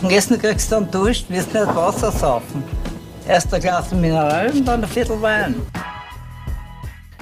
[0.00, 2.62] Und Essen kriegst du dann Dusch, wirst nicht Wasser saufen.
[3.26, 5.56] Erst ein Glas Mineral und dann ein Viertel Wein.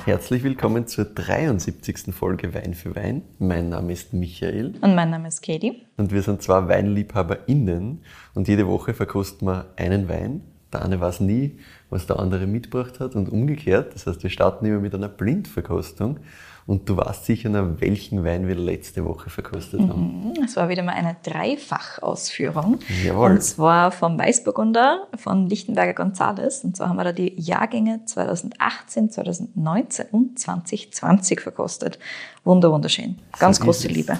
[0.04, 2.14] Herzlich willkommen zur 73.
[2.14, 3.22] Folge Wein für Wein.
[3.38, 4.74] Mein Name ist Michael.
[4.82, 5.86] Und mein Name ist Katie.
[5.96, 8.02] Und wir sind zwei WeinliebhaberInnen.
[8.34, 10.42] Und jede Woche verkosten wir einen Wein.
[10.70, 11.58] Der eine weiß nie,
[11.88, 13.94] was der andere mitgebracht hat und umgekehrt.
[13.94, 16.20] Das heißt, wir starten immer mit einer Blindverkostung.
[16.66, 20.32] Und du weißt sicher noch, welchen Wein wir letzte Woche verkostet haben.
[20.34, 22.80] Mhm, es war wieder mal eine Dreifachausführung.
[23.04, 23.32] Jawohl.
[23.32, 26.64] Und zwar vom Weißburgunder von Lichtenberger Gonzales.
[26.64, 32.00] Und zwar haben wir da die Jahrgänge 2018, 2019 und 2020 verkostet.
[32.42, 33.16] Wunder, wunderschön.
[33.38, 33.86] Ganz So große.
[33.86, 34.18] Liebe.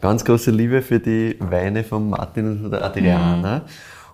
[0.00, 3.66] Ganz große Liebe für die Weine von Martin und von der Adriana.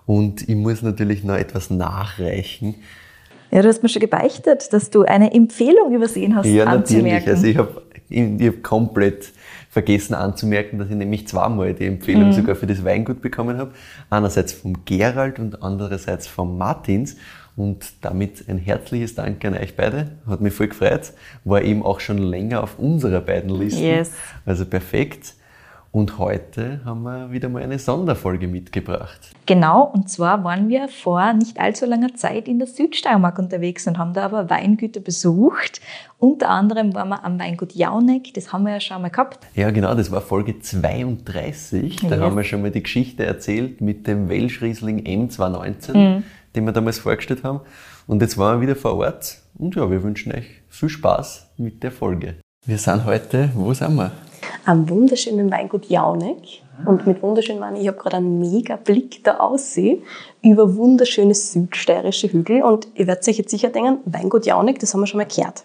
[0.05, 2.75] Und ich muss natürlich noch etwas nachreichen.
[3.51, 7.27] Ja, du hast mir schon gebeichtet, dass du eine Empfehlung übersehen hast Ja, natürlich.
[7.27, 9.31] Also ich habe ich hab komplett
[9.69, 12.33] vergessen anzumerken, dass ich nämlich zweimal die Empfehlung Mhm.
[12.33, 13.71] sogar für das Weingut bekommen habe.
[14.09, 17.15] Einerseits vom Gerald und andererseits vom Martins.
[17.55, 20.11] Und damit ein herzliches Dank an euch beide.
[20.27, 21.11] Hat mich voll gefreut.
[21.43, 23.83] War eben auch schon länger auf unserer beiden Listen.
[23.83, 24.11] Yes.
[24.45, 25.33] Also perfekt.
[25.91, 29.31] Und heute haben wir wieder mal eine Sonderfolge mitgebracht.
[29.47, 33.97] Genau, und zwar waren wir vor nicht allzu langer Zeit in der Südsteiermark unterwegs und
[33.97, 35.81] haben da aber Weingüter besucht.
[36.19, 39.47] Unter anderem waren wir am Weingut Jauneck, das haben wir ja schon mal gehabt.
[39.55, 41.95] Ja, genau, das war Folge 32.
[42.03, 42.19] Da Yes.
[42.19, 46.23] haben wir schon mal die Geschichte erzählt mit dem Welschriesling M219, Mhm.
[46.55, 47.61] den wir damals vorgestellt haben.
[48.05, 49.39] Und jetzt waren wir wieder vor Ort.
[49.57, 52.35] Und ja, wir wünschen euch viel Spaß mit der Folge.
[52.65, 54.11] Wir sind heute, wo sind wir?
[54.65, 56.61] Am wunderschönen Weingut Jauneck.
[56.85, 60.01] Und mit wunderschön meine ich, ich habe gerade einen mega Blick da aussehen
[60.41, 62.63] über wunderschöne südsteirische Hügel.
[62.63, 65.63] Und ihr werdet euch jetzt sicher denken, Weingut Jauneck, das haben wir schon mal gehört.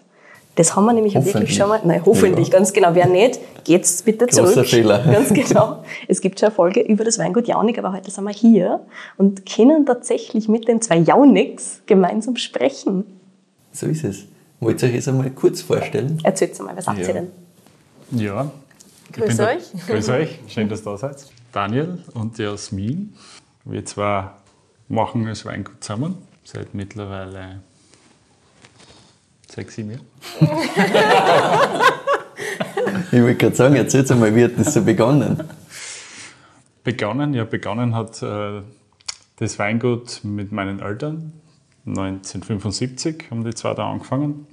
[0.55, 2.57] Das haben wir nämlich wirklich schon mal, nein, hoffentlich, Ja.
[2.59, 2.89] ganz genau.
[2.93, 4.67] Wer nicht, geht's bitte Großer zurück.
[4.67, 4.99] Fehler.
[5.11, 5.83] Ganz genau.
[6.07, 8.79] Es gibt schon eine Folge über das Weingut Jauneck, aber heute sind wir hier
[9.17, 13.03] und können tatsächlich mit den zwei Jaunecks gemeinsam sprechen.
[13.73, 14.25] So ist es.
[14.61, 16.19] Wollt ihr euch jetzt einmal kurz vorstellen?
[16.23, 17.07] Erzählt's mal, was habt Ja.
[17.09, 17.27] ihr denn?
[18.11, 18.51] Ja.
[19.11, 19.63] Grüß euch.
[19.87, 21.25] Grüß euch, schön, dass ihr da seid.
[21.51, 23.13] Daniel und Jasmin.
[23.63, 24.29] Wir zwei
[24.87, 27.61] machen das Weingut zusammen seit mittlerweile
[29.47, 30.05] sechs, sieben Jahren.
[33.11, 35.43] Ich wollte gerade sagen, erzählt einmal, wie hat das so begonnen?
[36.83, 38.61] Begonnen, ja, begonnen hat äh,
[39.37, 41.33] das Weingut mit meinen Eltern.
[41.85, 44.47] 1975 haben die zwei da angefangen.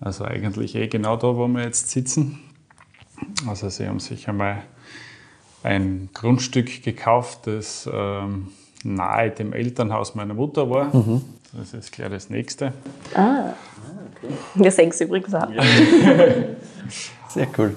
[0.00, 2.40] Also eigentlich eh genau da, wo wir jetzt sitzen.
[3.46, 4.62] Also sie haben sich einmal
[5.62, 8.48] ein Grundstück gekauft, das ähm,
[8.84, 10.90] nahe dem Elternhaus meiner Mutter war.
[11.52, 12.72] Das ist gleich das nächste.
[14.54, 15.48] Wir sehen es übrigens auch.
[17.28, 17.76] Sehr cool.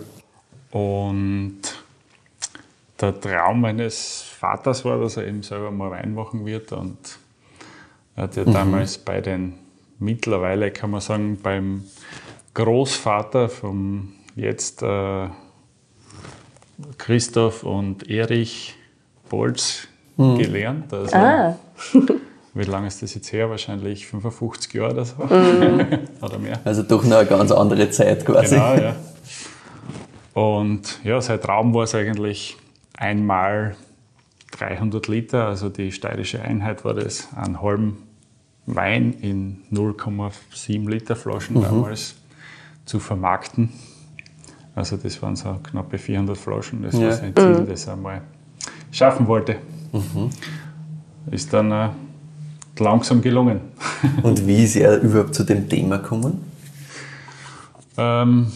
[0.72, 1.62] Und
[3.00, 6.72] der Traum meines Vaters war, dass er eben selber mal Wein machen wird.
[6.72, 6.98] Und
[8.16, 9.54] er hat ja damals bei den,
[10.00, 11.84] mittlerweile kann man sagen, beim
[12.54, 15.28] Großvater vom jetzt äh,
[16.98, 18.76] Christoph und Erich
[19.30, 20.94] Bolz gelernt.
[20.94, 21.56] Also, Ah.
[22.56, 23.50] Wie lange ist das jetzt her?
[23.50, 25.16] Wahrscheinlich 55 Jahre oder so.
[26.22, 26.60] oder mehr.
[26.66, 28.56] Also doch noch eine ganz andere Zeit quasi.
[28.56, 28.96] Genau, ja.
[30.34, 32.58] Und ja, sein Traum war es eigentlich
[32.98, 33.76] einmal
[34.58, 37.98] 300 Liter, also die steirische Einheit war das, einen halben
[38.66, 42.16] Wein in 0,7 Liter Flaschen damals
[42.86, 43.70] zu vermarkten.
[44.80, 47.08] Also das waren so knappe 400 Flaschen, das Ja.
[47.08, 48.22] war sein Ziel, das er mal
[48.92, 49.58] schaffen wollte.
[51.30, 51.90] Ist dann äh,
[52.78, 53.60] langsam gelungen.
[54.24, 56.46] Und wie ist er überhaupt zu dem Thema gekommen?
[57.98, 58.54] Ähm,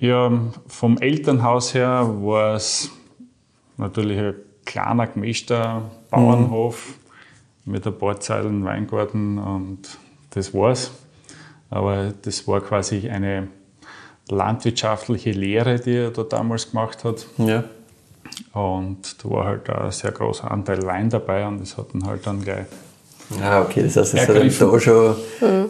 [0.00, 0.32] ja,
[0.66, 2.90] vom Elternhaus her war es
[3.76, 4.34] natürlich ein
[4.64, 6.98] kleiner gemischter Bauernhof
[7.64, 9.98] mit ein paar Zeilen Weingarten und
[10.30, 10.90] das war's.
[11.70, 13.46] Aber das war quasi eine
[14.28, 17.26] landwirtschaftliche Lehre, die er da damals gemacht hat.
[17.38, 17.64] Ja.
[18.52, 22.06] Und da war halt auch ein sehr großer Anteil Wein dabei und das hat ihn
[22.06, 22.66] halt dann gleich
[23.42, 24.70] Ah, okay, das heißt, es hat Ergriffen.
[24.70, 25.16] da schon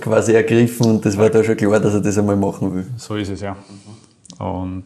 [0.01, 2.87] quasi ergriffen und das war da schon klar, dass er das einmal machen will.
[2.97, 3.57] So ist es ja.
[4.39, 4.85] Und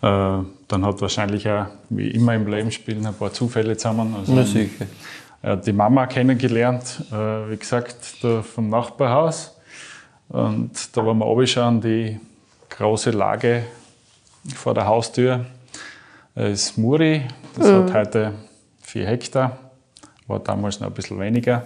[0.00, 4.14] äh, dann hat wahrscheinlich auch, wie immer im Leben spielen, ein paar Zufälle zusammen.
[4.18, 4.86] Also, Na sicher.
[5.42, 9.54] er hat die Mama kennengelernt, äh, wie gesagt, da vom Nachbarhaus.
[10.30, 12.18] Und da waren wir runterschauen, die
[12.76, 13.64] große Lage
[14.54, 15.46] vor der Haustür.
[16.34, 17.22] Das ist Muri,
[17.56, 18.32] das hat heute
[18.82, 19.56] vier Hektar,
[20.26, 21.62] war damals noch ein bisschen weniger.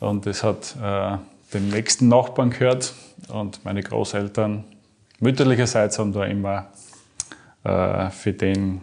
[0.00, 1.16] Und das hat äh,
[1.52, 2.94] dem nächsten Nachbarn gehört.
[3.28, 4.64] Und meine Großeltern
[5.18, 6.66] mütterlicherseits haben da immer
[7.64, 8.80] äh, für den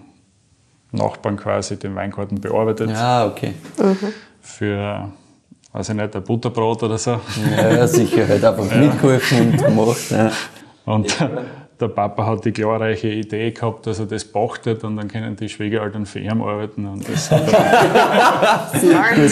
[0.92, 2.90] Nachbarn quasi den Weingarten bearbeitet.
[2.94, 3.54] Ah, okay.
[4.42, 5.10] Für,
[5.72, 7.22] weiß ich nicht, ein Butterbrot oder so.
[7.56, 10.12] Ja, ja sicher, halt einfach mitgeholfen und gemacht.
[10.12, 10.32] Ja.
[10.86, 11.18] Und
[11.80, 15.50] der Papa hat die glorreiche Idee gehabt, dass er das pachtet und dann können die
[15.50, 16.86] Schwiegereltern für ihn arbeiten.
[16.86, 17.30] Und das,
[18.72, 18.84] das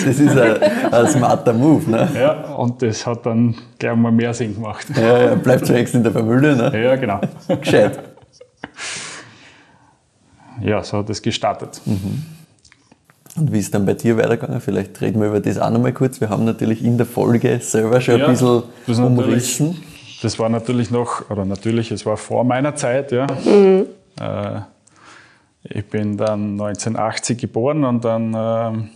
[0.03, 1.89] ist ein, ein smarter Move.
[1.89, 2.09] Ne?
[2.15, 4.87] ja, und das hat dann gleich mal mehr Sinn gemacht.
[4.95, 6.55] Ja, ja, bleibt zunächst in der Familie.
[6.55, 6.83] Ne?
[6.83, 7.21] Ja, genau.
[7.61, 7.99] Gescheit.
[10.61, 11.81] Ja, so hat es gestartet.
[13.35, 14.61] Und wie ist dann bei dir weitergegangen?
[14.61, 16.21] Vielleicht reden wir über das auch nochmal kurz.
[16.21, 18.31] Wir haben natürlich in der Folge selber schon Ja, ein
[18.85, 19.81] bisschen umrissen.
[20.23, 23.27] Das war natürlich noch, oder natürlich, es war vor meiner Zeit, ja.
[24.21, 24.61] Äh,
[25.65, 28.89] ich bin dann 1980 geboren und dann ähm,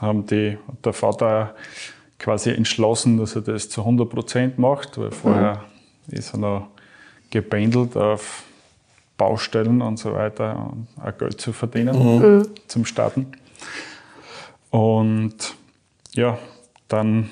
[0.00, 1.54] haben die, der Vater
[2.18, 5.62] quasi entschlossen, dass er das zu 100 Prozent macht, weil vorher
[6.08, 6.68] ist er noch
[7.30, 8.42] gependelt auf
[9.16, 13.28] Baustellen und so weiter, um auch Geld zu verdienen zum Starten.
[14.70, 15.54] Und
[16.14, 16.36] ja,
[16.88, 17.30] dann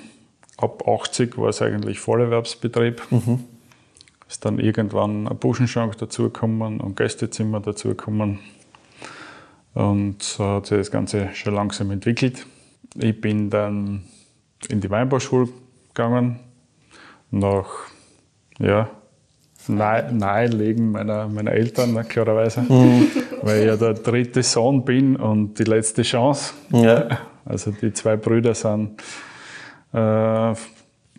[0.57, 3.03] ab 80 war es eigentlich Vollerwerbsbetrieb.
[4.29, 8.41] Ist dann irgendwann ein Buschenschrank dazugekommen und Gästezimmer dazugekommen.
[9.75, 12.47] Und so hat sich das Ganze schon langsam entwickelt.
[12.97, 14.05] Ich bin dann
[14.69, 15.49] in die Weinbauschule
[15.89, 16.41] gegangen,
[17.31, 17.67] nach
[18.59, 18.89] ja,
[19.69, 22.65] nahe, Nahelegen meiner, meiner Eltern, ne, klarerweise,
[23.43, 26.55] weil ich ja der dritte Sohn bin und die letzte Chance.
[26.71, 27.21] Ja.
[27.45, 29.03] Also die zwei Brüder sind
[29.93, 30.55] äh,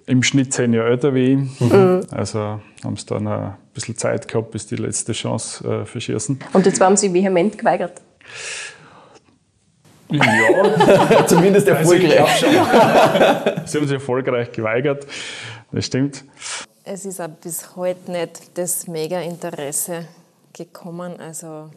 [0.06, 2.12] im Schnitt zehn Jahre älter wie ich.
[2.14, 6.40] Also haben sie dann ein bisschen Zeit gehabt, bis die letzte Chance äh, verschießen.
[6.54, 8.02] Und jetzt haben sie vehement geweigert.
[10.10, 12.40] Ja, Zumindest erfolgreich.
[12.40, 15.06] sie haben sich erfolgreich geweigert.
[15.72, 16.24] Das stimmt.
[16.86, 20.06] Es ist auch bis heute nicht das Mega-Interesse
[20.54, 21.20] gekommen.
[21.20, 21.70] Also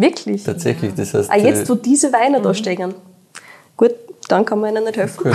[0.00, 0.44] Wirklich?
[0.44, 1.30] Tatsächlich, das heißt.
[1.30, 2.94] Ah, jetzt, wo äh, diese Weine da stehen.
[3.76, 3.94] Gut,
[4.30, 5.24] dann kann man ihnen nicht helfen.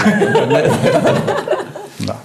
[1.99, 2.15] Nein.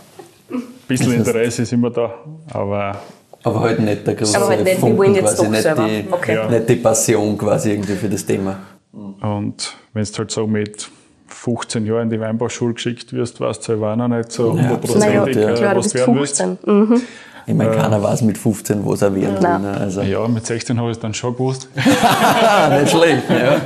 [0.50, 2.12] Ein bisschen Interesse ist immer da,
[2.52, 2.96] aber
[3.42, 5.86] aber halt nicht der große Aber halt nicht, Funken wollen jetzt quasi, doch nicht selber.
[5.88, 6.34] die, Okay.
[6.34, 6.48] Ja.
[6.48, 8.58] nicht die Passion quasi irgendwie für das Thema.
[8.92, 10.90] Und wenn du halt so mit
[11.28, 15.36] 15 Jahren in die Weinbauschule geschickt wirst, weißt du selber auch noch nicht so hundertprozentig,
[15.36, 15.50] ja.
[15.50, 16.42] äh, du was du werden willst.
[16.42, 16.58] 15.
[16.66, 17.02] Mhm.
[17.46, 19.58] Ich meine, keiner weiß mit 15, was er werden will.
[19.58, 19.76] Ne?
[19.80, 21.68] Also, Ja, mit 16 habe ich es dann schon gewusst.
[21.74, 23.22] nicht schlecht.
[23.30, 23.60] Ja,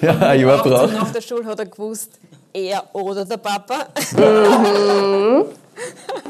[0.00, 0.94] ja ein Jahr braucht.
[0.94, 2.18] nach der Schule hat er gewusst,
[2.52, 3.86] er oder der Papa.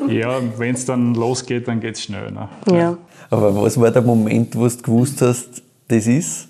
[0.08, 2.30] Ja, wenn es dann losgeht, dann geht es schnell.
[2.30, 2.48] Ne?
[2.70, 2.96] Ja.
[3.30, 6.48] Aber was war der Moment, wo du gewusst hast, das ist?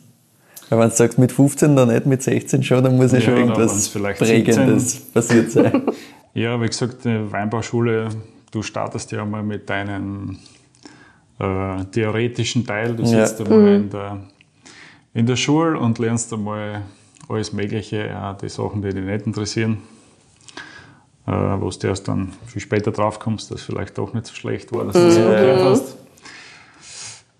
[0.69, 3.25] Weil wenn du sagst, mit 15 noch nicht, mit 16 schon, dann muss ja, Ja,
[3.25, 5.83] schon dann irgendwas vielleicht Prägendes passiert sein.
[6.33, 8.09] Ja, wie gesagt, die Weinbauschule,
[8.53, 10.39] du startest ja mal mit deinem
[11.41, 12.95] äh, theoretischen Teil.
[12.95, 13.27] Du Ja.
[13.27, 14.21] sitzt einmal in, der,
[15.13, 16.83] in der Schule und lernst einmal
[17.31, 19.79] alles Mögliche, auch die Sachen, die dich nicht interessieren.
[21.27, 24.73] Äh, wo du erst dann viel später drauf kommst, dass vielleicht doch nicht so schlecht
[24.73, 25.97] war, dass du es so gelernt hast.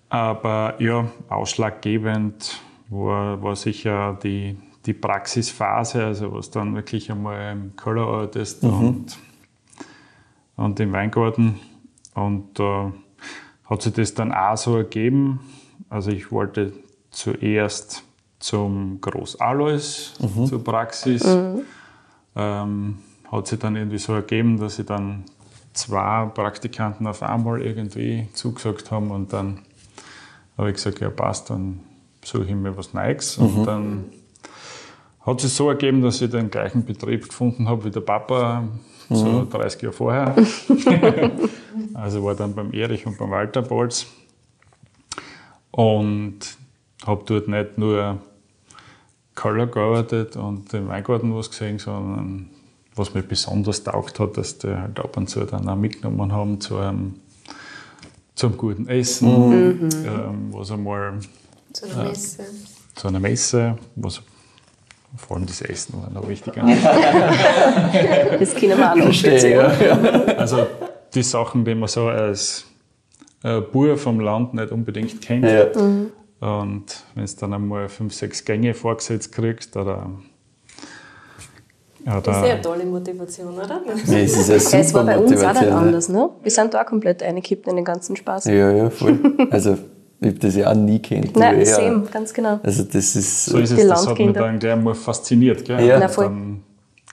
[0.09, 7.75] Aber ja, ausschlaggebend war, war sicher die, die Praxisphase, also was dann wirklich einmal im
[7.75, 9.17] Keller arbeitest und,
[10.57, 11.59] und im Weingarten.
[12.13, 12.91] Und da
[13.65, 15.39] hat sich das dann auch so ergeben.
[15.89, 16.73] Also ich wollte
[17.09, 18.03] zuerst
[18.41, 20.13] zum Groß Alois
[20.47, 21.23] zur Praxis.
[22.35, 22.97] Ähm,
[23.31, 25.23] hat sich dann irgendwie so ergeben, dass sie dann
[25.73, 29.59] zwei Praktikanten auf einmal irgendwie zugesagt haben und dann
[30.57, 31.79] habe ich gesagt, ja passt, dann
[32.23, 33.37] suche ich mir was Neues.
[33.37, 34.05] Und dann
[35.21, 38.63] hat sich so ergeben, dass ich den gleichen Betrieb gefunden habe wie der Papa,
[39.09, 40.35] so 30 Jahre vorher.
[41.93, 44.07] also war dann beim Erich und beim Walter Bolz.
[45.71, 46.39] Und
[47.05, 48.19] habe dort nicht nur
[49.35, 52.49] Keller gearbeitet und im Weingarten was gesehen, sondern
[52.95, 56.59] was mir besonders taugt hat, dass die halt ab und zu dann auch mitgenommen haben
[56.59, 57.15] zu einem,
[58.35, 61.19] zum guten Essen, ähm, was einmal
[61.73, 62.43] Zu der Messe.
[62.95, 64.21] zu einer Messe, was
[65.17, 66.63] vor allem das Essen war noch wichtiger.
[68.39, 70.35] Das können wir auch noch Verstehe, ja.
[70.37, 70.65] Also
[71.13, 72.65] die Sachen, die man so als
[73.43, 75.45] äh, Bauer vom Land nicht unbedingt kennt.
[75.45, 75.65] Ja.
[76.41, 80.09] Und wenn du dann einmal fünf, sechs Gänge vorgesetzt kriegst, oder
[82.05, 83.81] ja, Das ist ja eine tolle Motivation, oder?
[83.85, 86.29] Ja, es ist eine super Es war bei uns auch nicht anders, ne?
[86.41, 88.45] Wir sind da auch komplett eingekippt in den ganzen Spaß.
[88.45, 89.19] Ja, ja, voll.
[89.51, 89.77] Also,
[90.19, 91.35] ich habe das ja auch nie kennt.
[91.37, 91.65] Nein, ja.
[91.65, 92.59] same, ganz genau.
[92.63, 93.45] Also, das ist.
[93.45, 95.63] so ist es, das hat mich dann gleich mal fasziniert.
[95.63, 95.85] Gell?
[95.85, 95.99] Ja.
[95.99, 96.25] Na, voll.
[96.25, 96.63] dann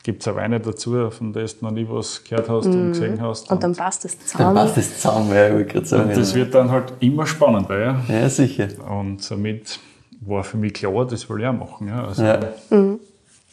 [0.02, 3.21] gibt es auch Weine dazu, von denen du noch nie was gehört hast und gesehen
[3.21, 3.49] hast.
[3.49, 3.55] Mhm.
[3.57, 4.55] Und dann passt das Dann zusammen.
[4.55, 6.11] passt das zusammen, ja, ich gerade sagen.
[6.14, 6.37] das ja.
[6.37, 7.78] wird dann halt immer spannender.
[7.78, 8.05] Ja?
[8.09, 8.69] ja, sicher.
[8.88, 9.78] Und somit
[10.21, 11.88] war für mich klar, das will ich auch machen.
[11.88, 12.07] Ja.
[12.07, 12.38] Also, Ja.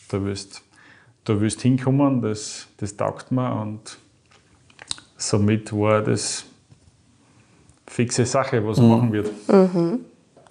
[0.08, 0.62] Da willst
[1.26, 3.98] da willst hinkommen, das, das taugt mir und
[5.18, 6.46] somit war das
[7.88, 9.32] fixe Sache, was er machen wird.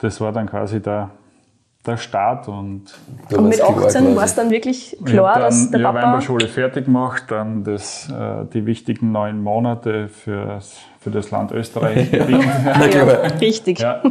[0.01, 1.11] Das war dann quasi der,
[1.87, 2.85] der Start und
[3.29, 4.17] Da Und mit klar 18 quasi.
[4.17, 6.07] war es dann wirklich ich klar, dann dass der ja, Papa...
[6.07, 12.11] Weinbauschule fertig gemacht, dann das, äh, die wichtigen neun Monate fürs, für das Land Österreich
[12.91, 13.41] klar.
[13.41, 13.81] Richtig.
[13.81, 14.03] Ja.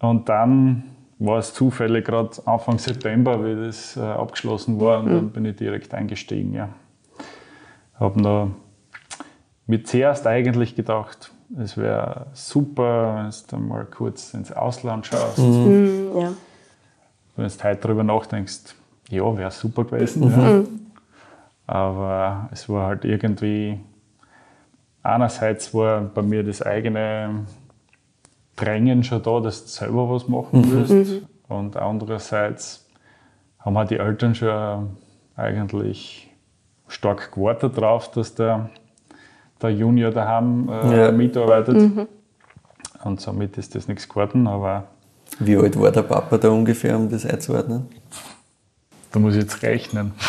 [0.00, 0.84] Und dann
[1.18, 5.56] war es zufällig gerade Anfang September, wie das äh, abgeschlossen war, und dann bin ich
[5.56, 6.52] direkt eingestiegen.
[6.52, 6.68] Ja.
[7.98, 8.50] Habe noch
[9.66, 15.38] mir zuerst eigentlich gedacht, es wäre super, wenn du mal kurz ins Ausland schaust.
[15.38, 16.32] Mm, ja.
[17.36, 18.74] Wenn du heute darüber nachdenkst,
[19.10, 20.30] ja, wäre super gewesen.
[20.30, 20.64] Ja.
[21.66, 23.78] Aber es war halt irgendwie,
[25.02, 27.44] einerseits war bei mir das eigene
[28.56, 31.22] Drängen schon da, dass du selber was machen willst.
[31.48, 32.86] Und andererseits
[33.60, 34.96] haben halt die Eltern schon
[35.36, 36.30] eigentlich
[36.88, 38.70] stark gewartet darauf, dass der,
[39.60, 41.12] der Junior daheim äh, Ja.
[41.12, 42.08] mitarbeitet.
[43.04, 44.84] Und somit ist das nichts geworden, aber
[45.38, 47.88] Wie alt war der Papa da ungefähr, um das einzuordnen?
[49.16, 50.12] da muss ich jetzt rechnen.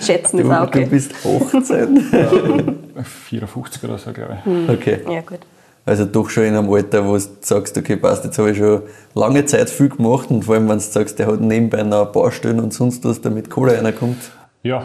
[0.00, 0.86] Schätzen Du, ist auch du okay.
[0.86, 2.94] bist 18.
[3.04, 4.70] 54 oder so, glaube ich.
[4.70, 5.00] Okay.
[5.06, 5.40] Ja, gut.
[5.84, 8.84] Also doch schon in einem Alter, wo du sagst, okay, passt, jetzt habe ich schon
[9.14, 12.60] lange Zeit viel gemacht und vor allem, wenn du sagst, der hat nebenbei noch Baustellen
[12.60, 14.30] und sonst was, damit Kohle reinkommt.
[14.62, 14.82] Ja,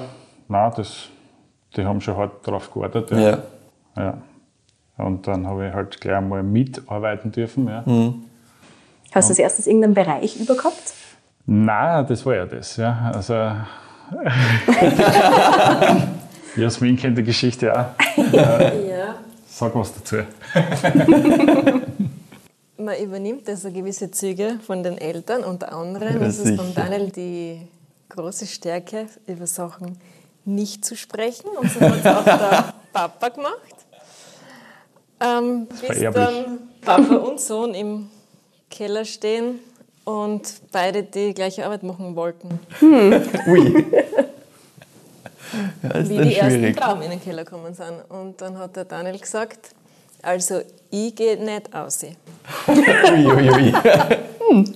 [0.50, 1.08] nein, das,
[1.78, 3.12] die haben schon hart darauf gewartet.
[3.12, 3.38] Ja.
[3.96, 4.18] ja.
[4.98, 7.68] Und dann habe ich halt gleich einmal mitarbeiten dürfen.
[7.68, 7.84] Ja.
[9.14, 10.94] Hast du als erstes irgendeinen Bereich übergehabt?
[11.46, 12.78] Nein, das war ja das.
[12.78, 13.12] Ja.
[13.14, 13.34] Also,
[16.56, 17.88] Jasmin kennt die Geschichte auch.
[18.34, 19.16] Ja.
[19.48, 20.18] Sag was dazu.
[22.78, 26.74] Man übernimmt also gewisse Züge von den Eltern, unter anderem Ja, ist es von.
[26.74, 27.62] Daniel die
[28.10, 29.98] große Stärke, über Sachen
[30.44, 31.48] nicht zu sprechen.
[31.60, 33.75] Und so hat es auch der Papa gemacht.
[35.20, 38.10] Ähm, bis dann Papa und Sohn im
[38.70, 39.60] Keller stehen
[40.04, 40.42] und
[40.72, 42.60] beide die gleiche Arbeit machen wollten.
[42.82, 43.86] Ui.
[45.84, 46.78] Ja, ist wie die ersten schwierig.
[46.78, 48.02] Traum in den Keller gekommen sind.
[48.10, 49.70] Und dann hat der Daniel gesagt,
[50.22, 52.04] also ich gehe nicht aus.
[52.68, 53.74] Ui, ui, ui.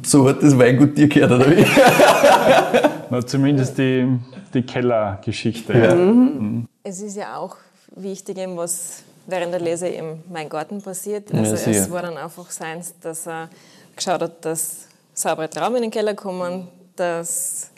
[0.04, 1.66] So hat das Weingut dir gehört, oder wie?
[3.10, 4.08] Na, zumindest die,
[4.54, 5.74] die Kellergeschichte.
[5.74, 6.68] Ja.
[6.84, 7.58] Es ist ja auch
[7.96, 11.34] wichtig, eben, was während der Lese im Mein Garten passiert.
[11.34, 11.72] Also sicher.
[11.72, 13.50] es war dann einfach seins, dass er
[13.96, 17.70] geschaut hat, dass saubere Trauben in den Keller kommen, dass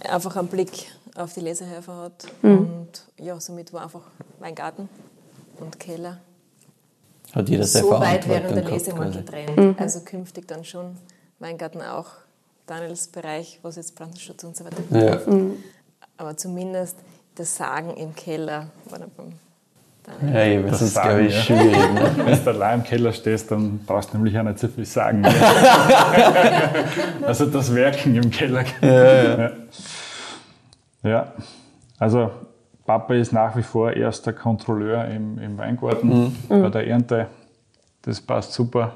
[0.00, 2.26] er einfach einen Blick auf die Lesehelfer hat.
[2.42, 2.88] Und
[3.18, 4.02] ja, somit war einfach
[4.40, 4.88] Weingarten
[5.60, 6.18] und Keller
[7.32, 9.80] Hat jeder seine so weit während der Lese mal getrennt.
[9.80, 10.96] Also künftig dann schon
[11.38, 12.06] Weingarten auch
[12.66, 15.20] Daniels Bereich, was jetzt Pflanzenschutz und so weiter Ja.
[16.16, 16.96] Aber zumindest
[17.34, 19.32] das Sagen im Keller war dann beim
[20.04, 20.34] Daniel.
[20.34, 21.42] Ja, eben, Das sonst Sagen, glaube ich ja.
[21.42, 21.94] schwierig.
[21.94, 22.12] Ne?
[22.24, 25.24] Wenn du allein im Keller stehst, dann brauchst du nämlich auch nicht so viel sagen.
[27.22, 28.64] also das Werken im Keller.
[28.80, 29.50] Ja,
[31.02, 31.32] ja.
[31.98, 32.30] also
[32.84, 37.28] Papa ist nach wie vor erster Kontrolleur im, im Weingarten bei der Ernte.
[38.02, 38.94] Das passt super,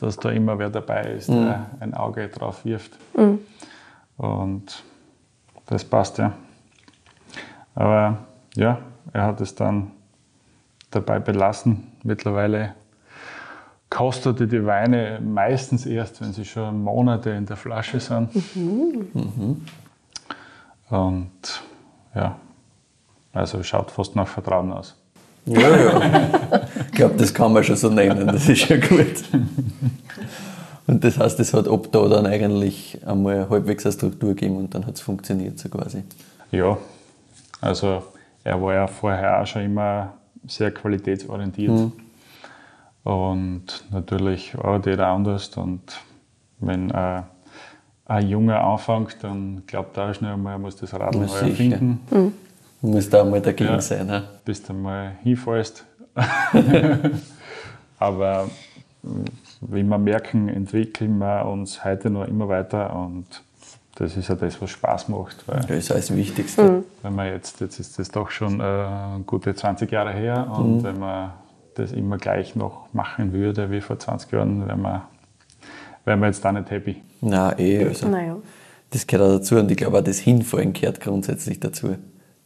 [0.00, 2.96] dass da immer wer dabei ist, der ein Auge drauf wirft.
[4.16, 4.84] Und
[5.66, 6.32] das passt ja.
[7.74, 8.18] Aber
[8.54, 8.78] ja,
[9.12, 9.90] er hat es dann
[10.90, 11.92] dabei belassen.
[12.04, 12.74] Mittlerweile
[13.90, 18.30] kostete die Weine meistens erst, wenn sie schon Monate in der Flasche sind.
[20.88, 21.62] Und
[22.14, 22.36] ja,
[23.36, 24.94] also schaut fast nach Vertrauen aus.
[25.44, 26.00] Ja, ja.
[26.86, 29.22] Ich glaube, das kann man schon so nennen, das ist ja gut.
[30.86, 34.74] Und das heißt, es hat ab da dann eigentlich einmal halbwegs eine Struktur gegeben und
[34.74, 36.02] dann hat es funktioniert so quasi.
[36.50, 36.78] Ja,
[37.60, 38.02] also
[38.44, 40.14] er war ja vorher auch schon immer
[40.46, 41.90] sehr qualitätsorientiert.
[43.02, 45.48] Und natürlich arbeitet jeder anders.
[45.56, 45.82] Und
[46.60, 47.22] wenn äh,
[48.06, 52.00] ein Junger anfängt, dann glaubt er auch schnell mal, er muss das Radl neu erfinden,
[52.10, 52.32] Du
[52.86, 53.80] musst da mal dagegen Ja.
[53.80, 54.06] sein.
[54.06, 54.22] Ne?
[54.44, 55.84] bis du mal hinfällst.
[57.98, 58.48] Aber
[59.04, 59.08] äh,
[59.60, 63.24] wie wir merken, entwickeln wir uns heute noch immer weiter und
[63.96, 65.48] das ist ja das, was Spaß macht.
[65.48, 66.84] Weil Das ist alles das Wichtigste.
[67.02, 68.86] wenn man jetzt, jetzt ist das doch schon äh,
[69.26, 71.32] gute 20 Jahre her und wenn man
[71.74, 75.02] das immer gleich noch machen würde wie vor 20 Jahren, wären wir,
[76.04, 77.02] wären wir jetzt da nicht happy.
[77.22, 78.36] Na eh, also Naja.
[78.90, 81.96] Das gehört auch dazu und ich glaube auch das Hinfallen gehört grundsätzlich dazu.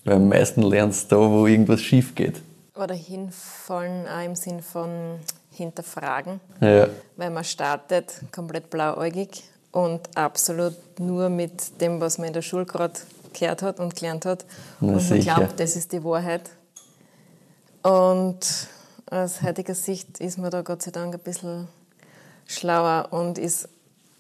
[0.04, 2.40] Weil am meisten lernst du da, wo irgendwas schief geht.
[2.74, 5.20] Oder hinfallen auch im Sinn von
[5.52, 6.40] hinterfragen.
[6.60, 6.88] Ja.
[7.16, 12.64] Weil man startet komplett blauäugig und absolut nur mit dem, was man in der Schule
[12.64, 12.94] gerade
[13.32, 14.44] gehört hat und gelernt hat.
[14.80, 16.50] Na, und man glaubt, das ist die Wahrheit.
[17.82, 18.68] Und
[19.10, 21.68] aus heutiger Sicht ist man da Gott sei Dank ein bisschen
[22.46, 23.68] schlauer und ist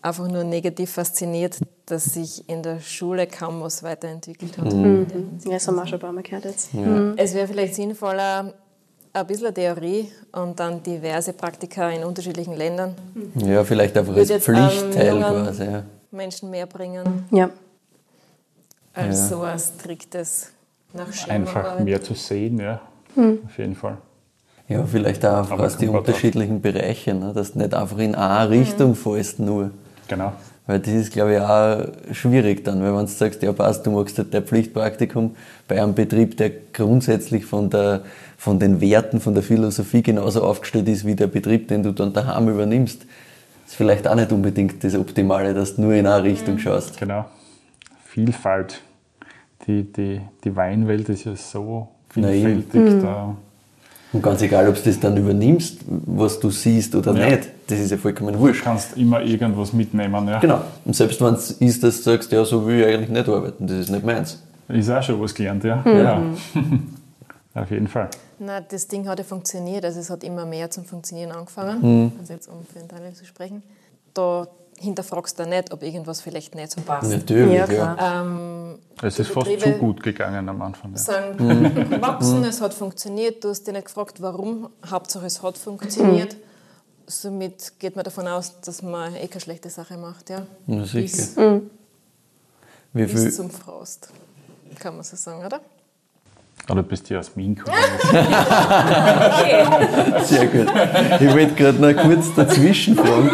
[0.02, 4.72] einfach nur negativ fasziniert, dass sich in der Schule kaum was weiterentwickelt hat.
[4.72, 5.06] Mhm.
[5.44, 6.70] Ja, das haben wir auch schon ein paar Mal gehört jetzt.
[7.16, 8.54] Es wäre vielleicht sinnvoller,
[9.12, 12.94] ein bisschen Theorie und dann diverse Praktika in unterschiedlichen Ländern.
[13.34, 15.64] ja, vielleicht einfach als Pflichtteil quasi.
[15.64, 15.82] Ja.
[16.12, 17.50] Menschen mehr bringen Ja.
[18.94, 19.26] als Ja.
[19.26, 20.50] so ein striktes
[20.92, 22.80] nach Schema Einfach mehr zu sehen, ja.
[23.16, 23.98] Auf jeden Fall.
[24.68, 27.32] ja, vielleicht auch einfach aus den unterschiedlichen Bereichen, ne?
[27.32, 29.70] dass du nicht einfach in eine Richtung fällst nur.
[30.10, 30.32] Genau.
[30.66, 33.92] Weil das ist, glaube ich, auch schwierig dann, weil wenn du sagst, ja passt, du
[33.92, 35.36] machst halt dein Pflichtpraktikum
[35.68, 38.02] bei einem Betrieb, der grundsätzlich von, der,
[38.36, 42.12] von den Werten, von der Philosophie genauso aufgestellt ist wie der Betrieb, den du dann
[42.12, 43.06] daheim übernimmst,
[43.66, 46.98] ist vielleicht auch nicht unbedingt das Optimale, dass du nur in eine Richtung schaust.
[46.98, 47.26] Genau.
[48.04, 48.82] Vielfalt.
[49.68, 53.00] Die, die, die Weinwelt ist ja so vielfältig.
[53.00, 53.36] Da,
[54.12, 57.28] Und ganz egal, ob du das dann übernimmst, was du siehst oder Ja.
[57.30, 58.64] nicht, das ist ja vollkommen du wurscht.
[58.64, 60.26] kannst immer irgendwas mitnehmen.
[60.26, 60.40] Ja.
[60.40, 60.60] Genau.
[60.84, 63.66] Und selbst wenn es ist, dass du sagst, ja, so will ich eigentlich nicht arbeiten,
[63.68, 64.42] das ist nicht meins.
[64.68, 65.82] Ist auch schon was gelernt, ja.
[65.86, 66.22] ja.
[67.54, 68.08] Auf jeden Fall.
[68.38, 72.12] Na, das Ding hat ja funktioniert, also es hat immer mehr zum Funktionieren angefangen, Mhm.
[72.20, 73.62] also jetzt um für den Teil zu sprechen.
[74.14, 74.46] Da
[74.80, 77.10] hinterfragst du nicht, ob irgendwas vielleicht nicht so passt.
[77.10, 78.22] Natürlich, Ja, ja.
[78.22, 80.92] Ähm, Es ist fast zu gut gegangen am Anfang.
[80.92, 80.98] Ja.
[80.98, 81.90] sind Mhm.
[81.90, 86.34] gewachsen, es hat funktioniert, du hast dich nicht gefragt, warum, Hauptsache es hat funktioniert.
[86.34, 86.38] Mhm.
[87.06, 90.30] Somit geht man davon aus, dass man eh keine schlechte Sache macht.
[90.30, 90.42] Ja.
[90.66, 91.60] Ja, Bis, sicher.
[92.92, 94.08] Wie bis viel, zum Frost,
[94.78, 95.60] kann man so sagen, oder?
[96.68, 97.76] Oder bist du aus Wien gekommen?
[100.24, 100.68] Sehr gut.
[101.20, 103.30] Ich wollte gerade noch kurz dazwischen fragen,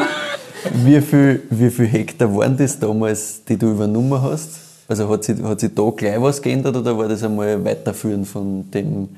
[0.72, 4.60] wie viel, wie viel Hektar waren das damals, die du übernommen hast?
[4.88, 8.70] Also hat sich, hat sich da gleich was geändert oder war das einmal weiterführen von
[8.70, 9.08] dem,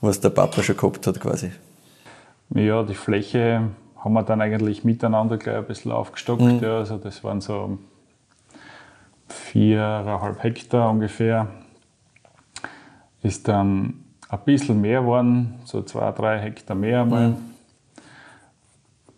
[0.00, 1.50] was der Papa schon gehabt hat quasi?
[2.54, 3.62] Ja, die Fläche
[3.96, 6.62] haben wir dann eigentlich miteinander gleich ein bisschen aufgestockt.
[6.62, 7.78] Ja, also das waren so
[9.28, 11.46] viereinhalb Hektar ungefähr.
[13.22, 17.36] Ist dann ein bisschen mehr geworden, so zwei, drei Hektar mehr einmal.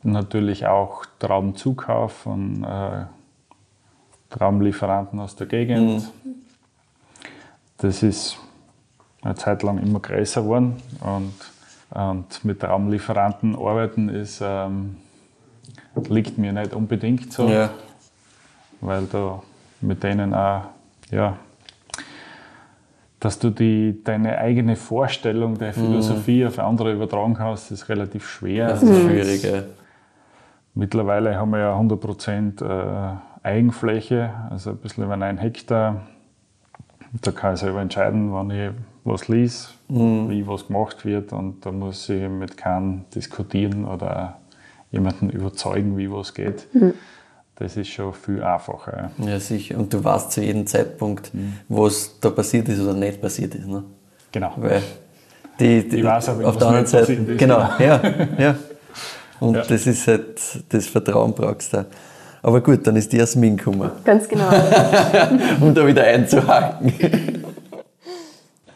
[0.04, 3.04] Natürlich auch Traubenzukauf von äh,
[4.30, 6.10] Traubenlieferanten aus der Gegend.
[7.78, 8.38] Das ist
[9.22, 11.34] eine Zeit lang immer größer geworden und,
[11.90, 14.96] und mit Traubenlieferanten arbeiten ist, ähm,
[16.08, 17.48] liegt mir nicht unbedingt so,
[18.80, 19.42] weil da
[19.80, 20.62] mit denen auch,
[21.10, 21.36] ja,
[23.20, 28.68] dass du die, deine eigene Vorstellung der Philosophie auf andere übertragen kannst, ist relativ schwer.
[28.68, 29.62] Das ist schwierig, ja.
[30.74, 36.02] Mittlerweile haben wir ja 100% äh, Eigenfläche, also ein bisschen über einen Hektar.
[37.20, 38.70] Da kann ich selber entscheiden, wann ich
[39.04, 44.38] was lies, wie was gemacht wird und da muss ich mit keinem diskutieren oder
[44.92, 46.68] jemanden überzeugen, wie was geht.
[47.56, 49.10] Das ist schon viel einfacher.
[49.18, 49.40] ja.
[49.40, 49.76] Sicher.
[49.78, 51.32] Und du weißt zu jedem Zeitpunkt,
[51.68, 53.66] was da passiert ist oder nicht passiert ist.
[53.66, 53.82] Ne?
[54.30, 54.52] Genau.
[54.56, 54.82] Weil
[55.60, 57.38] die, die, Ich weiß wenn auf was der anderen Seite, passiert ist.
[57.38, 58.00] genau, ja,
[58.38, 58.54] ja.
[59.42, 59.62] Und Ja.
[59.64, 61.84] das ist halt, das Vertrauen brauchst du.
[62.42, 64.48] Aber gut, dann ist die Jasmin gekommen, Ganz genau.
[65.60, 66.92] um da wieder einzuhaken.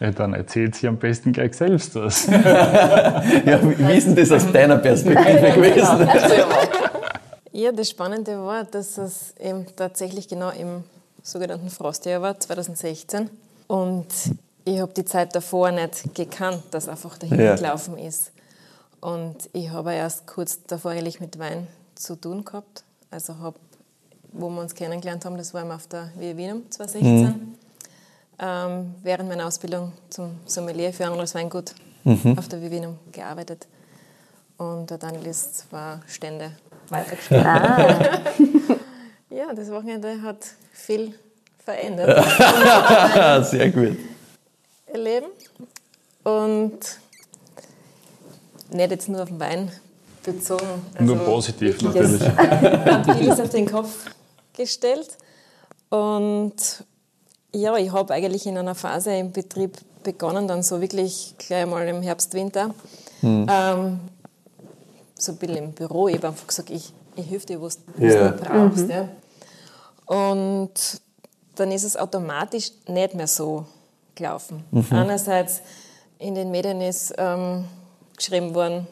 [0.00, 2.26] Ja, dann erzählt sie am besten gleich selbst was.
[2.26, 6.08] ja, wie wie ist denn das aus deiner Perspektive gewesen?
[7.52, 10.84] Ja, das Spannende war, dass es eben tatsächlich genau im
[11.22, 13.30] sogenannten Frostjahr war, 2016.
[13.68, 14.06] Und
[14.64, 17.54] ich habe die Zeit davor nicht gekannt, dass einfach dahin Ja.
[17.56, 18.32] gelaufen ist.
[19.00, 22.84] Und ich habe erst kurz davor eigentlich mit Wein zu tun gehabt.
[23.10, 23.58] Also habe,
[24.32, 27.56] wo wir uns kennengelernt haben, das war eben auf der Via Wienum 2016.
[28.38, 31.74] Ähm, während meiner Ausbildung zum Sommelier für anderes Weingut
[32.36, 33.66] auf der Via Wienum gearbeitet.
[34.58, 36.52] Und der Daniel ist zwei Stände
[36.88, 37.44] weitergestellt.
[37.46, 38.20] Ah,
[39.30, 41.12] Ja, das Wochenende hat viel
[41.58, 42.24] verändert
[43.46, 43.98] Sehr gut.
[44.94, 45.26] ihr Leben.
[46.24, 46.78] Und
[48.70, 49.70] nicht jetzt nur auf den Wein
[50.24, 50.66] bezogen.
[51.00, 52.20] Nur positiv natürlich.
[52.22, 54.10] Es, vieles auf den Kopf
[54.54, 55.08] gestellt.
[55.88, 56.54] Und
[57.54, 61.86] ja, ich habe eigentlich in einer Phase im Betrieb begonnen, dann so wirklich gleich mal
[61.88, 62.74] im Herbst, Winter.
[63.22, 64.00] Ähm,
[65.18, 66.08] so ein bisschen im Büro.
[66.08, 68.28] Ich habe einfach gesagt, ich, ich helfe dir, was, was Ja.
[68.30, 68.88] du brauchst.
[68.88, 69.08] Ja.
[70.06, 70.70] Und
[71.56, 73.64] dann ist es automatisch nicht mehr so
[74.14, 74.64] gelaufen.
[74.90, 75.60] Einerseits
[76.18, 77.64] in den Medien ist ähm,
[78.16, 78.86] geschrieben worden,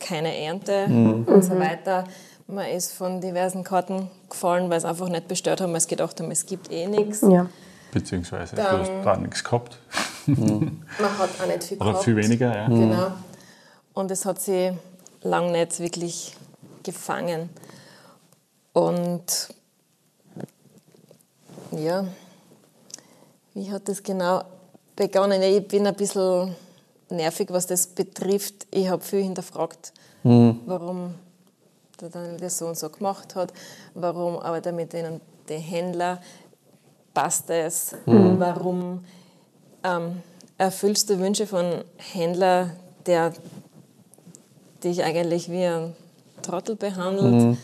[0.00, 2.04] keine Ernte und so weiter.
[2.48, 6.20] Man ist von diversen Karten gefallen, weil es einfach nicht bestört haben, weil es gedacht
[6.20, 7.22] haben, es gibt eh nichts.
[7.22, 7.48] Ja.
[7.92, 9.78] Beziehungsweise du Dann- hast gar nichts gehabt.
[10.26, 10.78] Man
[11.18, 12.04] hat auch nicht viel Oder gehabt.
[12.04, 12.66] viel weniger, ja.
[12.66, 13.12] Genau.
[13.94, 14.72] Und es hat sie
[15.22, 16.36] lang nicht wirklich
[16.82, 17.48] gefangen.
[18.72, 19.48] Und
[21.72, 22.06] ja,
[23.54, 24.42] wie hat das genau
[24.94, 25.42] begonnen?
[25.42, 26.54] Ich bin ein bisschen
[27.10, 28.66] nervig, was das betrifft.
[28.70, 29.92] Ich habe viel hinterfragt,
[30.66, 31.14] warum
[32.00, 33.52] der Daniel das so und so gemacht hat,
[33.94, 36.20] warum arbeitet er mit denen, den Händler,
[37.14, 39.04] passt es, warum
[39.82, 40.22] ähm,
[40.58, 42.70] erfüllst du Wünsche von Händler,
[43.06, 43.32] der
[44.84, 45.96] dich eigentlich wie ein
[46.42, 47.56] Trottel behandelt.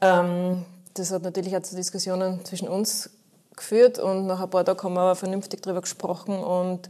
[0.00, 0.64] Ähm,
[0.94, 3.10] das hat natürlich auch zu Diskussionen zwischen uns
[3.56, 6.88] geführt und nach ein paar Tagen haben wir aber vernünftig darüber gesprochen und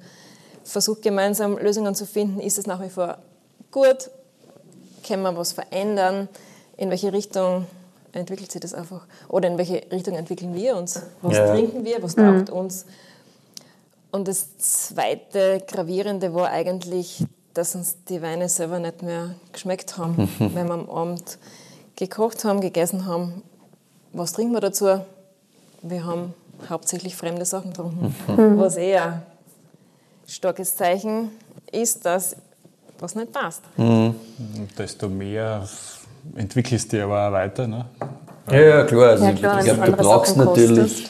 [0.68, 2.40] versucht gemeinsam Lösungen zu finden.
[2.40, 3.18] Ist es nach wie vor
[3.70, 4.11] gut?
[5.07, 6.28] Können wir was verändern?
[6.76, 7.66] In welche Richtung
[8.12, 9.07] entwickelt sich das einfach?
[9.28, 11.02] Oder in welche Richtung entwickeln wir uns?
[11.22, 11.50] Was Ja.
[11.52, 12.02] trinken wir?
[12.02, 12.85] Was taugt uns?
[14.11, 20.28] Und das zweite Gravierende war eigentlich, dass uns die Weine selber nicht mehr geschmeckt haben.
[20.38, 21.38] Wenn wir am Abend
[21.96, 23.42] gekocht haben, gegessen haben,
[24.12, 25.00] was trinken wir dazu?
[25.83, 26.35] Wir haben
[26.68, 28.14] hauptsächlich fremde Sachen getrunken.
[28.59, 29.22] Was eher
[30.29, 31.31] starkes Zeichen
[31.73, 32.37] ist, dass
[33.01, 33.62] was nicht passt.
[33.77, 34.17] Und
[34.77, 35.67] desto mehr
[36.37, 37.67] entwickelst du dich aber auch weiter.
[37.67, 37.85] Ne?
[38.51, 39.11] Ja, ja, klar.
[39.11, 41.09] Also Ja, klar, ich glaube, du brauchst Sachen natürlich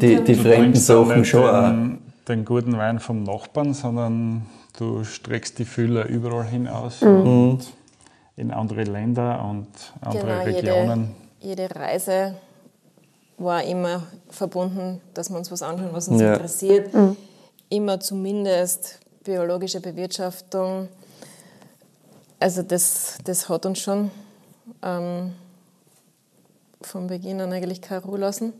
[0.00, 1.68] die, die Du fremden Sachen nicht schon auch.
[1.68, 4.46] den, den guten Wein vom Nachbarn, sondern
[4.78, 7.60] du streckst die Fühler überall hinaus und
[8.36, 9.68] in andere Länder und
[10.00, 11.14] andere Genau, jede, Regionen.
[11.40, 12.34] jede Reise
[13.38, 16.34] war immer verbunden, dass wir uns was anschauen, was uns Ja.
[16.34, 16.90] interessiert.
[17.70, 20.88] Immer zumindest biologische Bewirtschaftung.
[22.38, 24.10] Also das, das hat uns schon
[24.82, 25.32] ähm,
[26.82, 28.52] von Beginn an eigentlich keine Ruhe lassen.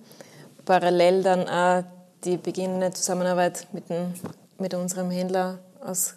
[0.64, 1.84] Parallel dann auch
[2.24, 4.14] die beginnende Zusammenarbeit mit, dem,
[4.58, 6.14] mit unserem Händler aus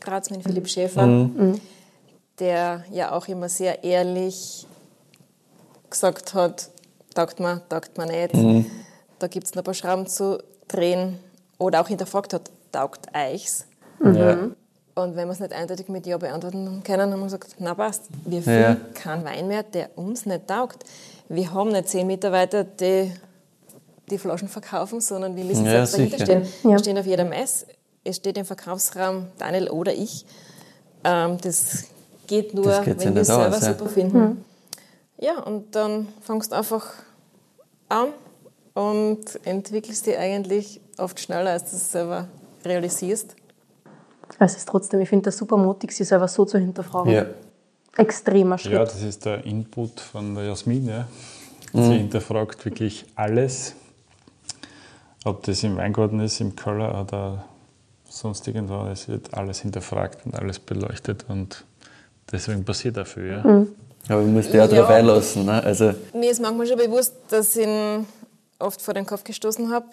[0.00, 1.28] Graz, mit Philipp Schäfer,
[2.38, 4.66] der ja auch immer sehr ehrlich
[5.90, 6.68] gesagt hat,
[7.14, 8.34] taugt mir, taugt mir nicht.
[9.18, 11.18] Da gibt es noch ein paar Schrauben zu drehen.
[11.58, 13.66] Oder auch hinterfragt hat, taugt euch's?
[14.02, 14.50] Ja.
[14.94, 18.04] Und wenn wir es nicht eindeutig mit Ja beantworten können, haben wir gesagt, na passt,
[18.24, 18.42] wir Ja.
[18.42, 20.84] füllen keinen Wein mehr, der uns nicht taugt.
[21.28, 23.12] Wir haben nicht zehn Mitarbeiter, die
[24.10, 26.42] die Flaschen verkaufen, sondern wir müssen Ja, selbst dahinter stehen.
[26.62, 26.70] Ja.
[26.70, 27.66] Wir stehen auf jeder Mess,
[28.04, 30.24] es steht im Verkaufsraum Daniel oder ich.
[31.04, 31.84] Ähm, das
[32.26, 33.72] geht nur, Das wenn wir es selber aus, ja.
[33.76, 34.44] super finden.
[35.18, 36.86] Ja, und dann fangst du einfach
[37.88, 38.08] an
[38.74, 42.28] und entwickelst dich eigentlich oft schneller, als du es selber
[42.64, 43.34] realisierst.
[44.38, 47.12] Es ist trotzdem, ich finde das super mutig, sich selber so zu hinterfragen.
[47.12, 47.26] Ja.
[47.96, 48.72] Extremer Schritt.
[48.72, 50.86] Ja, das ist der Input von der Jasmin.
[50.86, 51.06] Ja.
[51.72, 53.74] Sie hinterfragt wirklich alles,
[55.24, 57.44] ob das im Weingarten ist, im Keller oder
[58.08, 58.86] sonst irgendwo.
[58.86, 61.64] Es wird alles hinterfragt und alles beleuchtet und
[62.30, 63.28] deswegen passiert auch viel.
[63.44, 63.66] Ja.
[64.08, 64.66] Aber ich muss dich auch Ja.
[64.68, 65.46] darauf einlassen.
[65.46, 65.62] Ne?
[65.62, 68.06] Also, Mir ist manchmal schon bewusst, dass ich ihn
[68.58, 69.86] oft vor den Kopf gestoßen habe,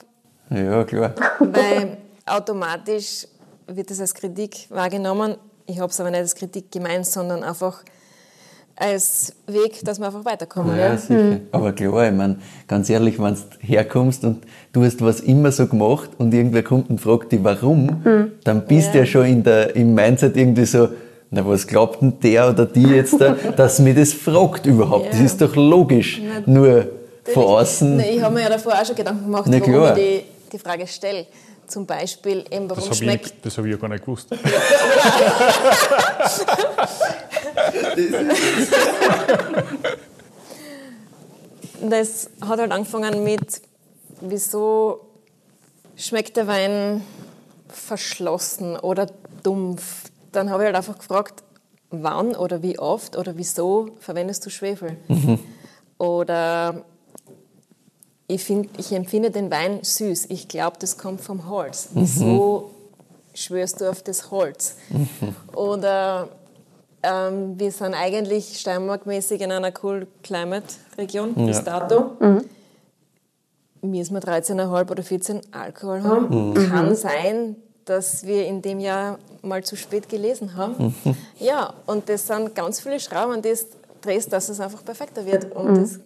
[0.54, 1.14] ja, klar.
[1.40, 3.28] weil automatisch
[3.68, 5.36] wird das als Kritik wahrgenommen.
[5.66, 7.84] Ich habe es aber nicht als Kritik gemeint, sondern einfach
[8.76, 10.76] als Weg, dass wir einfach weiterkommen.
[10.78, 11.40] Ja, Ja, sicher.
[11.52, 12.38] Aber klar, ich meine,
[12.68, 16.90] ganz ehrlich, wenn du herkommst und du hast was immer so gemacht und irgendwer kommt
[16.90, 18.02] und fragt dich, warum,
[18.44, 19.04] dann bist du ja.
[19.04, 19.06] Ja.
[19.06, 20.90] schon in der, im Mindset irgendwie so,
[21.30, 25.10] na, was glaubt denn der oder die jetzt da, dass mir das fragt überhaupt?
[25.12, 25.26] Das Ja.
[25.26, 26.22] ist doch logisch.
[26.48, 26.88] Nur
[27.32, 27.98] von außen.
[27.98, 29.98] Nee, ich habe mir ja davor auch schon Gedanken gemacht, Na warum klar.
[29.98, 31.26] ich die, die Frage stelle.
[31.68, 34.30] Zum Beispiel, eben, warum Das habe schmeckt ich, das hab ich ja gar nicht gewusst.
[41.82, 43.62] Das hat halt angefangen mit,
[44.22, 45.02] wieso
[45.98, 47.04] schmeckt der Wein
[47.68, 49.08] verschlossen oder
[49.44, 50.06] dumpf?
[50.32, 51.44] Dann habe ich halt einfach gefragt,
[51.90, 54.98] wann oder wie oft oder wieso verwendest du Schwefel?
[55.98, 56.86] Oder
[58.34, 60.26] ich, find, ich empfinde den Wein süß.
[60.30, 61.90] Ich glaube, das kommt vom Holz.
[61.94, 62.72] Wieso
[63.34, 64.76] schwörst du auf das Holz?
[65.56, 66.30] Oder
[67.02, 70.68] ähm, wir sind eigentlich Steiermark-mäßig in einer Cool Climate
[70.98, 72.12] Region bis dato.
[73.82, 76.54] Müssen wir 13,5 oder 14 Alkohol haben.
[76.54, 80.96] Kann sein, dass wir in dem Jahr mal zu spät gelesen haben.
[81.40, 83.68] Ja, und das sind ganz viele Schrauben, die es
[84.02, 85.54] drehst, dass es einfach perfekter wird.
[85.54, 86.00] Und das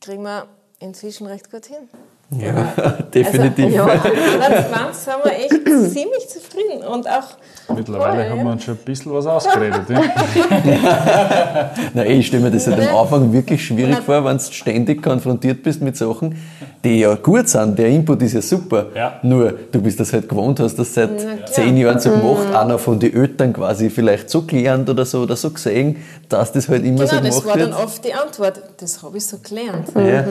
[0.00, 0.46] kriegen wir
[0.80, 1.88] inzwischen recht gut hin.
[2.30, 2.72] Ja,
[3.14, 3.66] definitiv.
[3.66, 5.52] Also, ja, 21 sind wir echt
[5.92, 6.82] ziemlich zufrieden.
[6.84, 7.36] Und auch
[7.72, 9.82] Mittlerweile vorher, haben wir uns schon ein bisschen was ausgeredet.
[9.88, 10.02] Ja.
[11.94, 15.62] Nein, ich stelle mir das halt am Anfang wirklich schwierig vor, wenn du ständig konfrontiert
[15.62, 16.36] bist mit Sachen,
[16.82, 17.78] die ja gut sind.
[17.78, 18.86] Der Input ist ja super.
[18.92, 19.20] Ja.
[19.22, 21.10] Nur, du bist das halt gewohnt, hast das seit
[21.48, 25.36] zehn Jahren so gemacht, einer von den Eltern quasi vielleicht so gelernt oder so oder
[25.36, 25.96] so gesehen,
[26.28, 27.72] dass das halt immer so Genau, das gemacht war wird.
[27.72, 28.60] dann oft die Antwort.
[28.78, 29.86] Das habe ich so gelernt.
[29.94, 30.24] ja.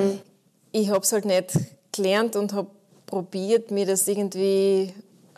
[0.78, 1.54] Ich habe es halt nicht
[1.94, 2.68] gelernt und habe
[3.06, 4.94] probiert, mir das irgendwie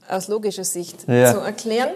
[0.09, 1.31] aus logischer Sicht Ja.
[1.31, 1.91] zu erklären.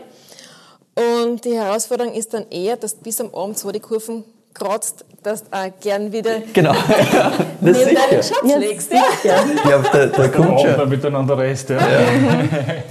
[1.25, 4.23] Und die Herausforderung ist dann eher, dass bis am Abend so die Kurven
[4.54, 6.74] kratzt, dass du auch gern wieder Genau.
[7.14, 8.24] Ja, neben deinen.
[8.24, 8.92] Schatz legst.
[8.92, 9.36] Ja.
[9.56, 10.76] Ich glaube, da, da kommt schon.
[10.76, 11.70] dann miteinander rest.
[11.70, 11.78] Ja.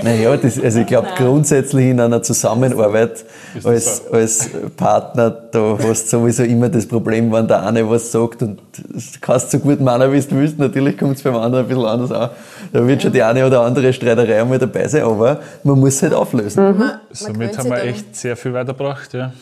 [0.02, 3.24] Naja, das, also ich glaube grundsätzlich in einer Zusammenarbeit
[3.64, 8.42] als, als Partner, da hast du sowieso immer das Problem, wenn der eine was sagt
[8.42, 10.58] und das kannst so gut meinen, wie du willst.
[10.58, 12.30] Natürlich kommt es beim anderen ein bisschen anders an.
[12.72, 16.02] Da wird schon die eine oder andere Streiterei einmal dabei sein, aber man muss es
[16.02, 16.78] halt auflösen.
[16.78, 19.12] Man Somit haben wir echt sehr viel weitergebracht.
[19.14, 19.32] Ja.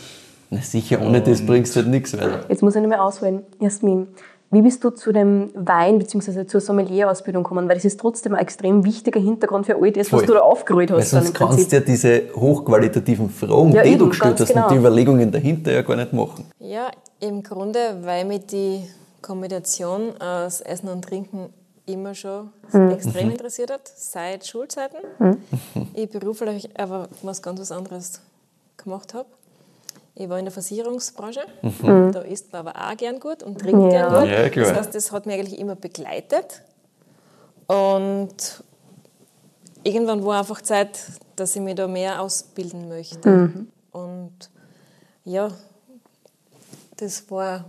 [0.51, 2.45] Na sicher, ohne das bringst du halt nichts weiter.
[2.49, 3.43] Jetzt muss ich noch mal ausholen.
[3.61, 4.09] Jasmin,
[4.51, 6.47] wie bist du zu dem Wein bzw.
[6.47, 7.69] zur Sommelier-Ausbildung gekommen?
[7.69, 10.27] Weil das ist trotzdem ein extrem wichtiger Hintergrund für all das, was Voll.
[10.27, 11.13] du da aufgerollt Weil hast.
[11.13, 11.71] dann sonst im kannst Prinzip.
[11.71, 14.69] du ja diese hochqualitativen Fragen, Ja, die eben, du gestellt hast und genau.
[14.71, 16.47] die Überlegungen dahinter ja gar nicht machen.
[16.61, 18.85] Ja, im Grunde, weil mich die
[19.21, 21.51] Kombination aus Essen und Trinken
[21.85, 22.51] immer schon
[22.91, 24.99] extrem interessiert hat, seit Schulzeiten.
[25.95, 28.21] Ich beruflich aber was ganz was anderes
[28.77, 29.27] gemacht habe.
[30.21, 31.43] Ich war in der Versicherungsbranche,
[32.13, 34.09] da isst man aber auch gern gut und trinkt Ja.
[34.09, 34.57] gern gut.
[34.57, 34.65] Ja.
[34.65, 36.63] Das heißt, das hat mich eigentlich immer begleitet.
[37.69, 38.65] Und
[39.85, 40.99] irgendwann war einfach Zeit,
[41.37, 43.53] dass ich mich da mehr ausbilden möchte.
[43.93, 44.33] Und
[45.25, 45.51] ja,
[46.97, 47.65] das war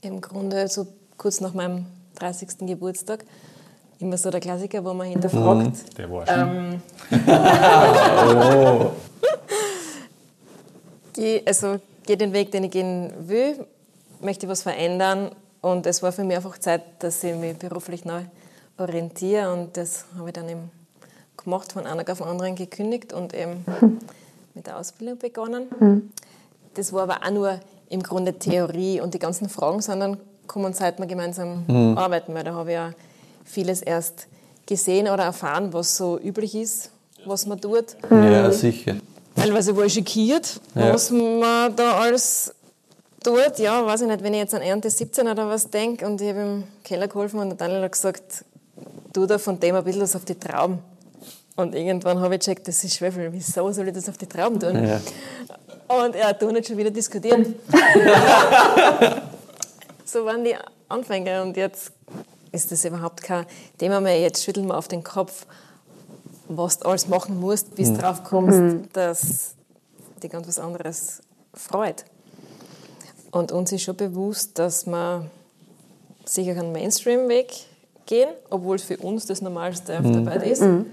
[0.00, 1.86] im Grunde so kurz nach meinem
[2.18, 2.66] 30.
[2.66, 3.24] Geburtstag
[4.00, 6.38] immer so der Klassiker, wo man hinterfragt, Der war schon.
[6.40, 6.82] ähm,
[8.90, 8.90] Oh.
[11.14, 13.66] geh, also geh den Weg, den ich gehen will,
[14.20, 15.30] möchte was verändern.
[15.62, 18.22] Und es war für mich einfach Zeit, dass ich mich beruflich neu
[18.76, 19.50] orientiere.
[19.52, 20.70] Und das habe ich dann eben
[21.36, 23.64] gemacht, von einem auf den anderen gekündigt und eben
[24.54, 26.12] mit der Ausbildung begonnen.
[26.74, 29.00] Das war aber auch nur im Grunde Theorie.
[29.00, 31.64] Und die ganzen Fragen sind dann kommen, seit wir gemeinsam
[31.96, 32.92] arbeiten, weil da habe ich ja
[33.44, 34.26] vieles erst
[34.66, 36.90] gesehen oder erfahren, was so üblich ist,
[37.24, 37.96] was man tut.
[38.10, 38.96] Ja, sicher.
[39.36, 40.94] Teilweise war ich schockiert, Ja.
[40.94, 42.54] was man da alles
[43.22, 43.58] tut.
[43.58, 46.28] Ja, weiß ich nicht, wenn ich jetzt an Ernte 17 oder was denke und ich
[46.28, 48.44] habe im Keller geholfen und der Daniel hat gesagt,
[49.12, 50.78] tu da von dem ein bisschen was auf die Trauben.
[51.56, 53.32] Und irgendwann habe ich gecheckt, das ist Schwefel.
[53.32, 54.86] Wieso soll ich das auf die Trauben tun?
[54.86, 55.00] Ja.
[55.86, 57.54] Und er tut nicht schon wieder diskutieren.
[60.04, 60.56] so waren die
[60.88, 61.92] Anfänge und jetzt
[62.52, 63.46] ist das überhaupt kein
[63.78, 64.20] Thema mehr.
[64.20, 65.46] Jetzt schütteln wir auf den Kopf,
[66.48, 69.54] was du alles machen musst, bis du drauf kommst, dass
[70.22, 72.04] dich ganz was anderes freut.
[73.30, 75.30] Und uns ist schon bewusst, dass wir
[76.24, 77.52] sicher einen Mainstream-Weg
[78.06, 80.62] gehen, obwohl es für uns das Normalste auf der Welt ist.
[80.62, 80.86] Ähm,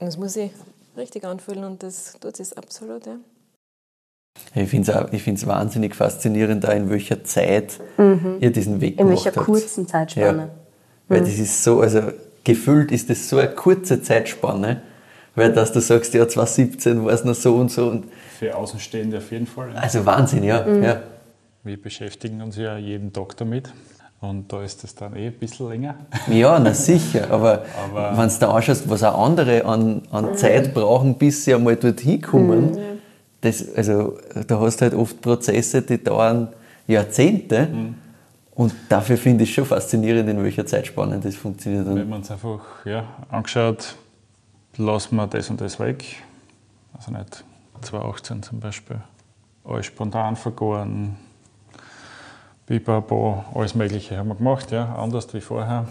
[0.00, 0.50] und das muss ich
[0.96, 3.16] richtig anfühlen und das tut es absolut, ja.
[4.54, 7.78] Ich finde es wahnsinnig faszinierend, auch in welcher Zeit
[8.40, 9.46] ihr diesen Weg In gemacht welcher habt.
[9.46, 10.42] kurzen Zeitspanne.
[10.42, 10.50] Ja.
[11.08, 12.00] Weil das ist so, also
[12.44, 14.82] gefühlt ist das so eine kurze Zeitspanne,
[15.34, 17.88] weil dass du sagst, ja 2017 war es noch so und so.
[17.88, 18.04] Und,
[18.38, 19.70] Für Außenstehende auf jeden Fall.
[19.72, 19.80] Ja.
[19.80, 20.66] also Wahnsinn, ja.
[20.68, 21.02] ja.
[21.64, 23.72] Wir beschäftigen uns ja jeden Tag damit.
[24.20, 25.96] Und da ist es dann eh ein bisschen länger.
[26.28, 30.72] Ja, na sicher, aber, Aber- wenn du da anschaust, was auch andere an, an Zeit
[30.74, 32.78] brauchen, bis sie einmal dorthin kommen,
[33.40, 36.48] das, also, da hast du halt oft Prozesse, die dauern
[36.86, 37.66] Jahrzehnte.
[38.54, 41.86] Und dafür finde ich es schon faszinierend, in welcher Zeitspanne das funktioniert.
[41.86, 43.96] Wenn man es einfach ja, angeschaut,
[44.76, 46.04] lassen wir das und das weg.
[46.94, 47.44] Also nicht
[47.80, 49.00] 2018 zum Beispiel.
[49.64, 51.16] Alles spontan vergoren.
[52.66, 55.86] Bipapo, alles Mögliche haben wir gemacht, ja, anders wie vorher.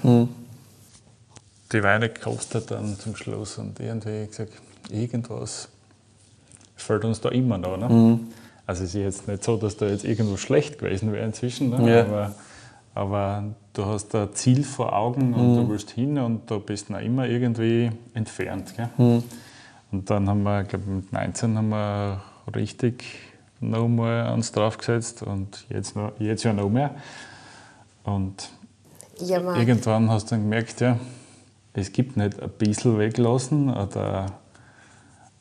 [1.72, 4.54] Die Weine gekostet dann zum Schluss und irgendwie gesagt,
[4.90, 5.68] irgendwas
[6.76, 7.78] fällt uns da immer noch.
[7.78, 8.20] Ne?
[8.66, 11.94] Also es ist jetzt nicht so, dass da jetzt irgendwo schlecht gewesen wäre inzwischen, ne?
[11.94, 12.02] Ja.
[12.02, 12.36] aber,
[12.94, 17.00] aber du hast ein Ziel vor Augen und du willst hin und du bist noch
[17.00, 18.74] immer irgendwie entfernt.
[18.76, 18.90] Gell?
[19.92, 22.22] Und dann haben wir, ich glaube mit 19 haben wir
[22.56, 23.04] richtig
[23.60, 26.96] nochmal uns draufgesetzt und jetzt, noch, jetzt ja noch mehr.
[28.04, 28.50] Und
[29.20, 30.98] Ja, irgendwann hast du dann gemerkt, ja,
[31.74, 34.26] es gibt nicht ein bisschen weglassen oder,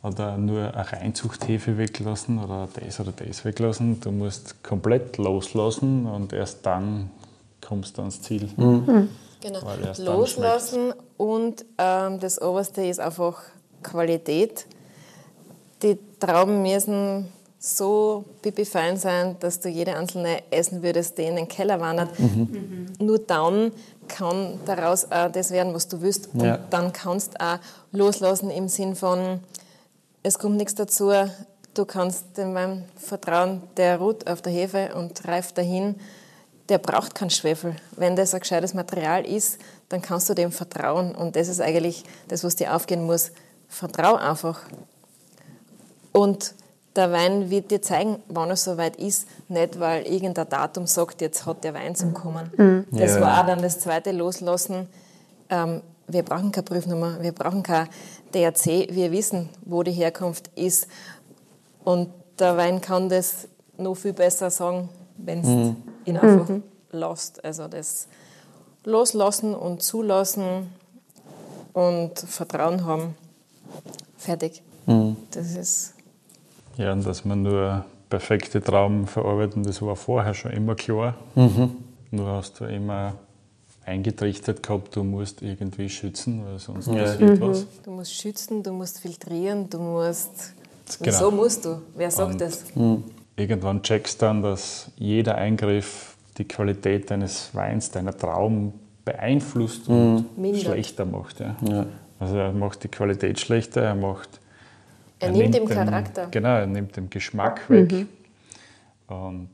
[0.02, 4.00] oder nur eine Reinzuchthefe weglassen oder das oder das weglassen.
[4.00, 7.10] Du musst komplett loslassen und erst dann
[7.70, 8.48] kommst du ans Ziel.
[8.56, 9.58] Genau.
[9.62, 13.40] Weil erst dann Loslassen und ähm, das Oberste ist einfach
[13.84, 14.66] Qualität.
[15.82, 17.28] Die Trauben müssen
[17.60, 22.10] so pipifein sein, dass du jede einzelne essen würdest, die in den Keller wandert.
[22.98, 23.70] Nur dann
[24.08, 26.30] kann daraus auch das werden, was du willst.
[26.34, 26.58] Und Ja.
[26.70, 27.58] dann kannst du auch
[27.92, 29.40] loslassen im Sinn von,
[30.24, 31.12] es kommt nichts dazu,
[31.74, 35.94] du kannst dem Wein vertrauen, der ruht auf der Hefe und reift dahin.
[36.70, 37.76] Der braucht keinen Schwefel.
[37.96, 39.58] Wenn das ein gescheites Material ist,
[39.90, 41.14] dann kannst du dem vertrauen.
[41.14, 43.32] Und das ist eigentlich das, was dir aufgehen muss.
[43.68, 44.60] Vertrau einfach.
[46.12, 46.54] Und
[46.96, 49.26] der Wein wird dir zeigen, wann er soweit ist.
[49.48, 52.86] Nicht, weil irgendein Datum sagt, jetzt hat der Wein zum Kommen.
[52.90, 53.20] Das Ja.
[53.20, 54.88] war auch dann das zweite Loslassen.
[55.48, 57.88] Ähm, wir brauchen keine Prüfnummer, wir brauchen kein
[58.34, 58.88] DRC.
[58.90, 60.88] Wir wissen, wo die Herkunft ist.
[61.84, 66.48] Und der Wein kann das noch viel besser sagen, wenn es ihn einfach
[66.92, 67.44] lässt.
[67.44, 68.08] Also das
[68.84, 70.68] Loslassen und Zulassen
[71.72, 73.14] und Vertrauen haben.
[74.16, 74.62] Fertig.
[75.30, 75.94] Das ist
[76.76, 81.14] Ja, und dass man nur perfekte Trauben verarbeiten, das war vorher schon immer klar.
[82.10, 83.14] Nur hast du immer
[83.86, 87.66] eingetrichtert gehabt, du musst irgendwie schützen, weil sonst passiert was.
[87.84, 90.54] Du musst schützen, du musst filtrieren, du musst.
[90.98, 91.06] Genau.
[91.06, 91.82] Wieso musst du?
[91.94, 92.64] Wer sagt Und- das?
[93.40, 100.36] Irgendwann checkst du dann, dass jeder Eingriff die Qualität deines Weins, deiner Trauben beeinflusst und
[100.36, 100.62] Mindert.
[100.62, 101.40] schlechter macht.
[101.40, 101.56] Ja.
[102.18, 104.28] Also er macht die Qualität schlechter, er macht
[105.20, 106.26] Er nimmt den Charakter.
[106.30, 108.06] Genau, er nimmt den Geschmack weg.
[109.06, 109.48] Und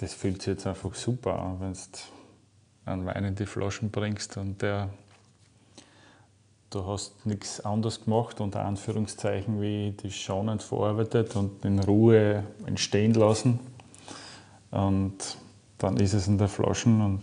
[0.00, 4.36] das fühlt sich jetzt einfach super an, wenn du einen Wein in die Flaschen bringst
[4.38, 4.90] und der,
[6.76, 13.14] du hast nichts anderes gemacht, unter Anführungszeichen, wie die schonend verarbeitet und in Ruhe entstehen
[13.14, 13.58] lassen.
[14.70, 15.38] Und
[15.78, 17.22] dann ist es in der Flaschen und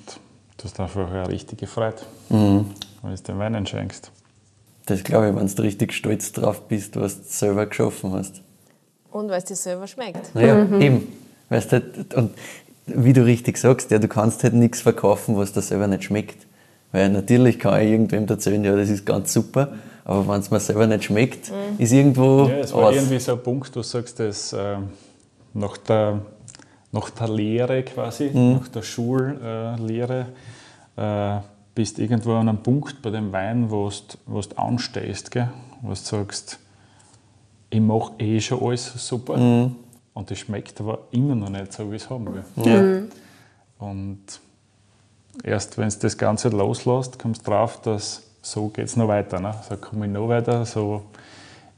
[0.58, 2.66] du hast einfach eine richtige Freude, wenn
[3.04, 4.12] du es den Wein schenkst.
[4.86, 8.42] Das glaube ich, wenn du richtig stolz drauf bist, was du selber geschaffen hast.
[9.12, 10.34] Und weil es dir selber schmeckt.
[10.34, 11.08] Naja, eben.
[11.50, 11.82] Weißt du,
[12.16, 12.32] und
[12.88, 16.48] wie du richtig sagst, ja, du kannst halt nichts verkaufen, was dir selber nicht schmeckt.
[16.93, 19.73] Weil natürlich kann ich irgendwem erzählen, ja, das ist ganz super,
[20.06, 22.95] aber wenn es mir selber nicht schmeckt, ist irgendwo Ja, es war aus.
[22.95, 24.77] irgendwie so ein Punkt, du sagst, dass äh,
[25.56, 26.21] nach, der,
[26.91, 30.27] nach der Lehre quasi, nach der Schullehre,
[30.95, 31.39] äh,
[31.73, 33.89] bist irgendwo an einem Punkt bei dem Wein, wo
[34.27, 35.49] du anstehst, gell?
[35.82, 36.60] wo du sagst,
[37.71, 39.34] ich mache eh schon alles super
[40.13, 42.43] und das schmeckt aber immer noch nicht so, wie ich es haben will.
[42.63, 43.88] Ja.
[43.88, 44.19] Und
[45.43, 49.39] erst wenn du das Ganze loslässt, kommst du drauf, dass so geht es noch weiter.
[49.39, 49.54] Ne?
[49.67, 51.04] So komme ich noch weiter, so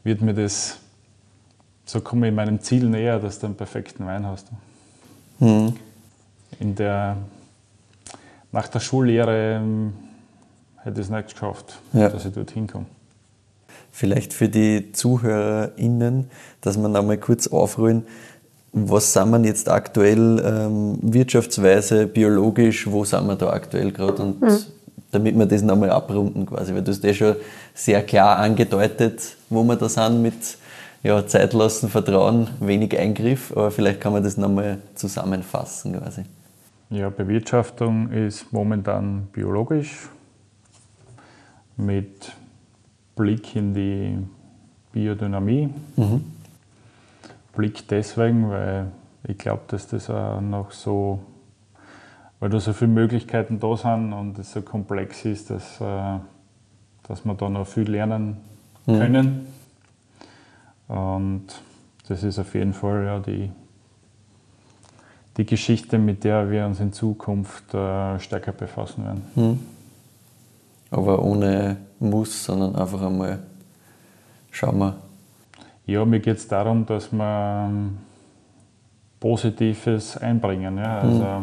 [0.04, 0.78] wird mir das,
[1.86, 4.48] so komme ich meinem Ziel näher, dass du einen perfekten Wein hast.
[5.40, 7.18] In der,
[8.52, 9.94] nach der Schullehre ähm,
[10.78, 12.10] hätte ich es nicht geschafft, Ja.
[12.10, 12.86] dass ich dort hinkomme.
[13.92, 16.30] Vielleicht für die ZuhörerInnen,
[16.62, 18.06] dass wir noch mal kurz aufrollen,
[18.78, 24.44] was sind wir jetzt aktuell ähm, wirtschaftsweise, biologisch, wo sind wir da aktuell gerade und
[25.12, 27.36] damit wir das nochmal abrunden quasi, weil du hast eh schon
[27.74, 30.58] sehr klar angedeutet, wo wir da sind mit
[31.04, 36.24] ja, Zeit lassen, Vertrauen, wenig Eingriff, aber vielleicht kann man das nochmal zusammenfassen quasi.
[36.90, 40.10] Ja, Bewirtschaftung ist momentan biologisch
[41.78, 42.34] mit
[43.16, 44.18] Blick in die
[44.92, 45.70] Biodynamie.
[47.56, 48.92] Blick deswegen, weil
[49.28, 51.20] ich glaube, dass das auch noch so,
[52.40, 56.20] weil da so viele Möglichkeiten da sind und es so komplex ist, dass, äh,
[57.08, 58.38] dass wir da noch viel lernen
[58.86, 59.48] können.
[60.88, 61.48] Und
[62.08, 63.50] das ist auf jeden Fall ja die,
[65.38, 69.24] die Geschichte, mit der wir uns in Zukunft äh, stärker befassen werden.
[70.92, 73.40] Aber ohne Muss, sondern einfach einmal
[74.52, 75.05] schauen wir.
[75.86, 77.98] Ja, mir geht es darum, dass wir ähm,
[79.20, 80.78] Positives einbringen.
[80.78, 81.00] Ja?
[81.00, 81.42] Also,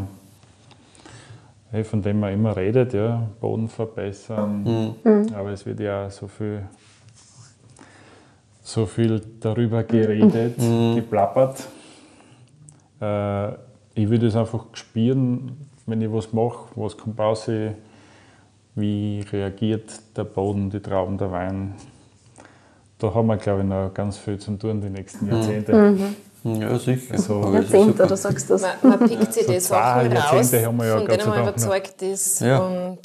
[1.70, 3.22] hey, von dem man immer redet, ja?
[3.40, 4.95] Boden verbessern.
[5.34, 6.62] Aber es wird ja so viel,
[8.62, 10.57] so viel darüber geredet,
[10.95, 11.68] geplappert.
[13.01, 13.53] Äh,
[13.95, 17.49] ich würde es einfach spüren, wenn ich was mache, was kommt raus,
[18.74, 21.74] wie reagiert der Boden, die Trauben, der Wein.
[23.03, 25.96] Da haben wir, glaube ich, noch ganz viel zu tun die nächsten Jahrzehnte.
[26.44, 27.18] Ja, sicher.
[27.18, 28.62] So, das ist Jahrzehnte, du sagst das.
[28.62, 31.34] Man, man pickt sich So die Sachen raus, Jahrzehnte haben wir ja von denen man
[31.44, 31.48] Dank noch.
[31.64, 32.40] überzeugt ist.
[32.40, 32.59] Ja.
[32.61, 32.98] Und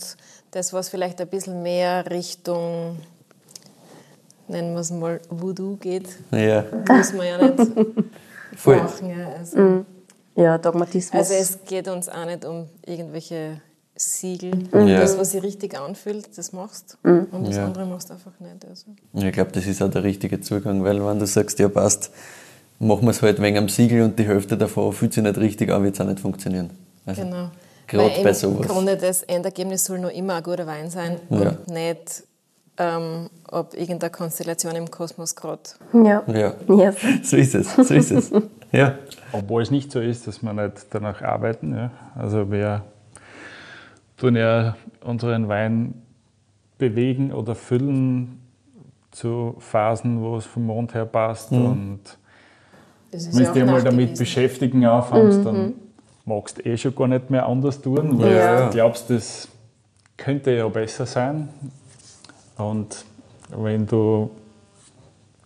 [0.52, 2.98] das, was vielleicht ein bisschen mehr Richtung,
[4.48, 7.72] nennen wir es mal, Voodoo geht, Ja, muss man ja nicht
[8.56, 8.78] voll.
[8.78, 9.10] machen.
[9.10, 9.28] Ja.
[9.40, 9.86] Also,
[10.36, 11.20] Ja, Dogmatismus.
[11.20, 13.62] Also es geht uns auch nicht um irgendwelche
[13.98, 14.52] Siegel.
[14.74, 15.00] Ja.
[15.00, 16.98] Das, was sich richtig anfühlt, das machst.
[17.04, 17.66] Und das Ja.
[17.66, 18.66] andere machst du einfach nicht.
[18.70, 18.86] Also.
[19.14, 22.12] Ich glaube, das ist auch der richtige Zugang, weil wenn du sagst, ja passt,
[22.80, 25.72] machen wir es halt wegen am Siegel und die Hälfte davon fühlt sich nicht richtig
[25.72, 26.70] an, wird es auch nicht funktionieren.
[27.06, 27.50] Also, Genau.
[27.88, 28.68] Gerade bei im sowas.
[28.68, 31.38] Grunde das Endergebnis soll noch immer ein guter Wein sein Ja.
[31.38, 32.24] und nicht,
[32.78, 35.62] ähm, ob irgendeine Konstellation im Kosmos gerade.
[35.94, 36.22] ja.
[36.28, 36.96] Ja, Yes.
[37.24, 38.32] so ist es, so ist es.
[38.74, 38.96] Ja,
[39.32, 41.74] Obwohl es nicht so ist, dass wir nicht danach arbeiten.
[41.74, 41.90] Ja.
[42.16, 42.84] Also wir
[44.18, 45.94] tun ja unseren Wein
[46.78, 48.40] bewegen oder füllen
[49.12, 51.52] zu Phasen, wo es vom Mond her passt.
[51.52, 52.00] Und
[53.12, 55.74] Das ist wenn du dich mal damit beschäftigen anfängst, dann
[56.26, 58.66] magst du eh schon gar nicht mehr anders tun, weil Ja.
[58.66, 59.48] du glaubst, das
[60.18, 61.50] könnte ja besser sein.
[62.58, 63.06] Und
[63.50, 64.32] wenn du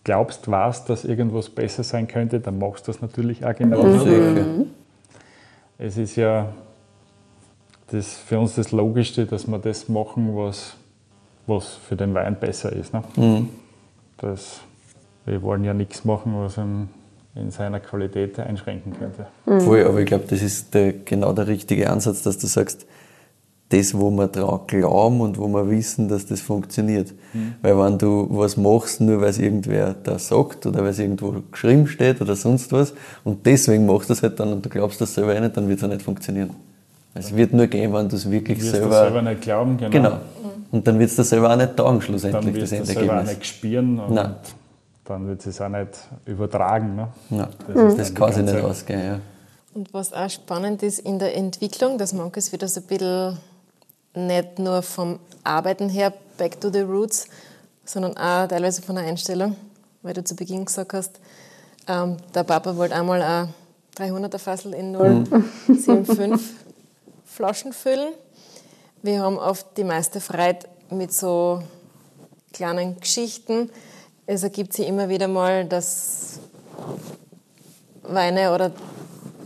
[0.04, 3.98] glaubst, weißt, dass irgendwas besser sein könnte, dann machst du das natürlich auch genauso.
[4.04, 4.46] sicher.
[5.78, 6.52] Es ist ja
[7.90, 10.74] das für uns das Logischste, dass wir das machen, was,
[11.46, 12.92] was für den Wein besser ist.
[12.92, 13.02] Ne?
[13.16, 13.48] Mhm.
[14.18, 14.60] Das,
[15.26, 16.88] wir wollen ja nichts machen, was ihn
[17.34, 19.26] in seiner Qualität einschränken könnte.
[19.64, 22.86] Voll, aber ich glaube, das ist der, genau der richtige Ansatz, dass du sagst,
[23.72, 27.14] das, wo wir dran glauben und wo wir wissen, dass das funktioniert.
[27.62, 31.34] Weil wenn du was machst, nur weil es irgendwer da sagt oder weil es irgendwo
[31.50, 32.92] geschrieben steht oder sonst was
[33.24, 35.68] und deswegen machst du es halt dann und du glaubst das selber eh nicht, dann
[35.68, 36.50] wird es auch nicht funktionieren.
[37.14, 38.88] Es wird nur gehen, wenn du es wirklich Du wirst selber...
[38.90, 39.90] das selber nicht glauben, genau.
[39.90, 40.18] Genau.
[40.70, 42.86] Und dann wird es dir selber auch nicht taugen, Dann schlussendlich, das wirst du das
[42.88, 43.38] selber auch Endergebnis.
[43.38, 44.34] nicht spüren und Nein.
[45.04, 45.88] dann wird es auch nicht
[46.24, 46.96] übertragen.
[46.96, 47.08] Ne?
[47.30, 49.18] Nein, Das das, ist dann die kann sich nicht ausgehen, ja.
[49.74, 53.38] Und was auch spannend ist in der Entwicklung, dass manches wieder so ein bisschen
[54.14, 57.26] nicht nur vom Arbeiten her back to the roots,
[57.84, 59.56] sondern auch teilweise von der Einstellung,
[60.02, 61.20] weil du zu Beginn gesagt hast,
[61.88, 63.48] ähm, der Papa wollte einmal ein
[63.98, 66.40] 300er Fassel in 0,75
[67.32, 68.12] Flaschen füllen.
[69.02, 71.62] Wir haben oft die meiste Freude mit so
[72.52, 73.70] kleinen Geschichten.
[74.26, 76.40] Es ergibt sich immer wieder mal, dass
[78.02, 78.70] Weine oder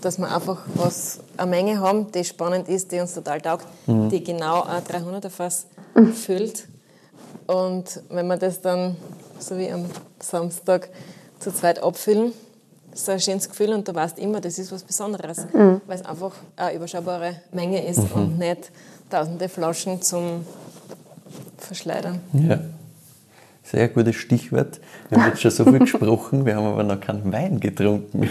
[0.00, 4.24] dass wir einfach was, eine Menge haben, die spannend ist, die uns total taugt, die
[4.24, 5.66] genau ein 300er Fass
[6.12, 6.66] füllt.
[7.46, 8.96] Und wenn wir das dann,
[9.38, 9.84] so wie am
[10.18, 10.88] Samstag,
[11.38, 12.32] zu zweit abfüllen,
[13.00, 16.32] ist ein schönes Gefühl und du weißt immer, das ist was Besonderes, weil es einfach
[16.56, 18.70] eine überschaubare Menge ist und nicht
[19.10, 20.44] tausende Flaschen zum
[21.58, 22.20] Verschleudern.
[22.32, 22.58] Ja.
[23.62, 24.80] Sehr gutes Stichwort.
[25.08, 28.28] Wir haben jetzt schon so viel gesprochen, wir haben aber noch keinen Wein getrunken.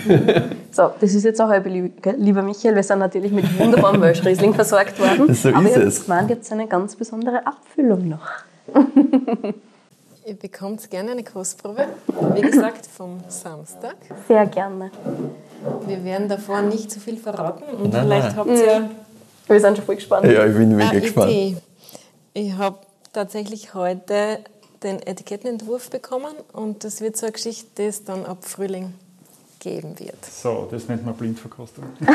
[0.71, 1.91] So, das ist jetzt auch gell?
[2.17, 2.75] lieber Michael.
[2.75, 5.33] Wir sind natürlich mit wunderbarem Welschriesling versorgt worden.
[5.35, 6.03] So aber ist habe es.
[6.05, 8.27] gemeint, jetzt eine ganz besondere Abfüllung noch.
[10.25, 11.85] Ihr bekommt gerne eine Kostprobe,
[12.33, 13.95] wie gesagt, vom Samstag.
[14.27, 14.89] Sehr gerne.
[15.85, 18.35] Wir werden davor nicht zu viel verraten und Nein, vielleicht nein.
[18.35, 18.89] habt ihr
[19.47, 20.25] Wir sind schon voll gespannt.
[20.25, 21.31] Ja, ich bin mega eine gespannt.
[21.31, 21.57] Idee.
[22.33, 22.77] Ich habe
[23.13, 24.39] tatsächlich heute
[24.81, 28.95] den Etikettenentwurf bekommen und das wird so eine Geschichte, die es dann ab Frühling
[29.59, 30.23] geben wird.
[30.25, 31.85] So, das nennt man Blindverkostung.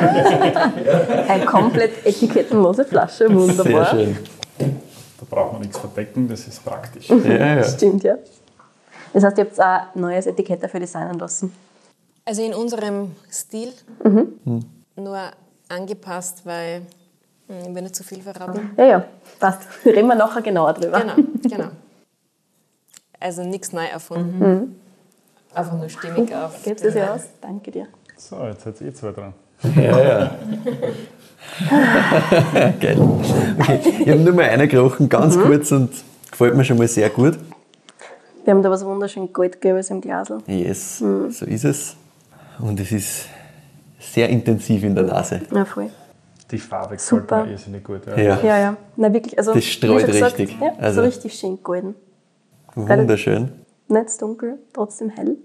[1.29, 3.87] Eine komplett etikettenlose Flasche, Sehr wunderbar.
[3.91, 4.17] schön.
[5.21, 7.09] Da braucht man nichts verdecken, das ist praktisch.
[7.11, 7.65] Ja, ja.
[7.65, 8.17] Stimmt, ja.
[9.13, 11.53] Das heißt, ihr habt auch ein neues Etikett dafür designen lassen.
[12.25, 13.73] Also in unserem Stil,
[14.97, 15.19] nur
[15.69, 16.83] angepasst, weil
[17.49, 18.71] hm, ich will nicht zu viel verraten.
[18.77, 19.05] Ja, ja,
[19.39, 19.63] passt.
[19.85, 21.01] Reden wir nachher genauer drüber.
[21.01, 21.71] Genau, genau.
[23.19, 24.81] Also nichts neu erfunden.
[25.53, 26.63] Einfach nur stimmig auf.
[26.63, 27.23] Gebt es ja aus.
[27.41, 27.89] Danke dir.
[28.17, 29.35] So, jetzt seid ihr zwei dran.
[29.77, 30.31] ja, ja.
[32.81, 32.99] Geil.
[33.59, 33.81] Okay.
[34.01, 35.91] Ich habe nur mal eine gerochen, ganz kurz und
[36.31, 37.39] gefällt mir schon mal sehr gut.
[38.45, 40.39] Wir haben da was wunderschön Goldgelbes im Glasl.
[40.47, 41.97] Yes, so ist es.
[42.59, 43.27] Und es ist
[43.99, 45.43] sehr intensiv in der Nase.
[45.53, 45.91] Ja, voll.
[46.51, 47.45] Die Farbe gefällt Super.
[47.45, 48.07] mir irrsinnig gut.
[48.07, 48.17] Ja.
[48.19, 48.77] Ja, Ja, ja.
[48.97, 49.39] Na, wirklich.
[49.39, 50.59] Also, Das wie streut gesagt, richtig.
[50.61, 51.95] Ja, Also- so richtig schön golden.
[52.75, 53.53] wunderschön.
[53.89, 55.37] Nicht dunkel, trotzdem hell.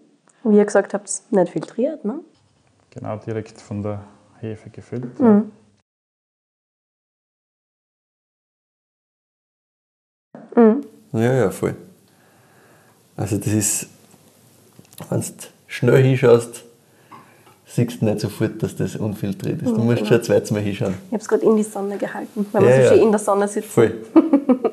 [0.44, 2.20] Und wie ihr gesagt habt, nicht filtriert, ne?
[2.92, 4.02] Genau, direkt von der
[4.40, 5.20] Hefe gefüllt.
[5.20, 5.52] Mhm.
[11.14, 11.76] Ja, ja, voll.
[13.18, 13.88] Also das ist,
[15.10, 15.26] wenn du
[15.68, 16.64] schnell hinschaust,
[17.66, 19.72] siehst du nicht sofort, dass das unfiltriert ist.
[19.72, 20.94] Du musst schon ein zweites Mal hinschauen.
[21.08, 22.88] Ich habe es gerade in die Sonne gehalten, weil Ja, wir so ja.
[22.90, 23.70] schön in der Sonne sitzen.
[23.70, 23.94] Voll.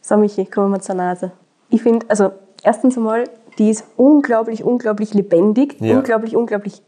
[0.00, 1.32] So, Michi, kommen wir zur Nase.
[1.68, 2.30] Ich finde, also
[2.62, 3.24] erstens einmal,
[3.58, 5.98] die ist unglaublich, unglaublich lebendig, Ja.
[5.98, 6.80] unglaublich, unglaublich.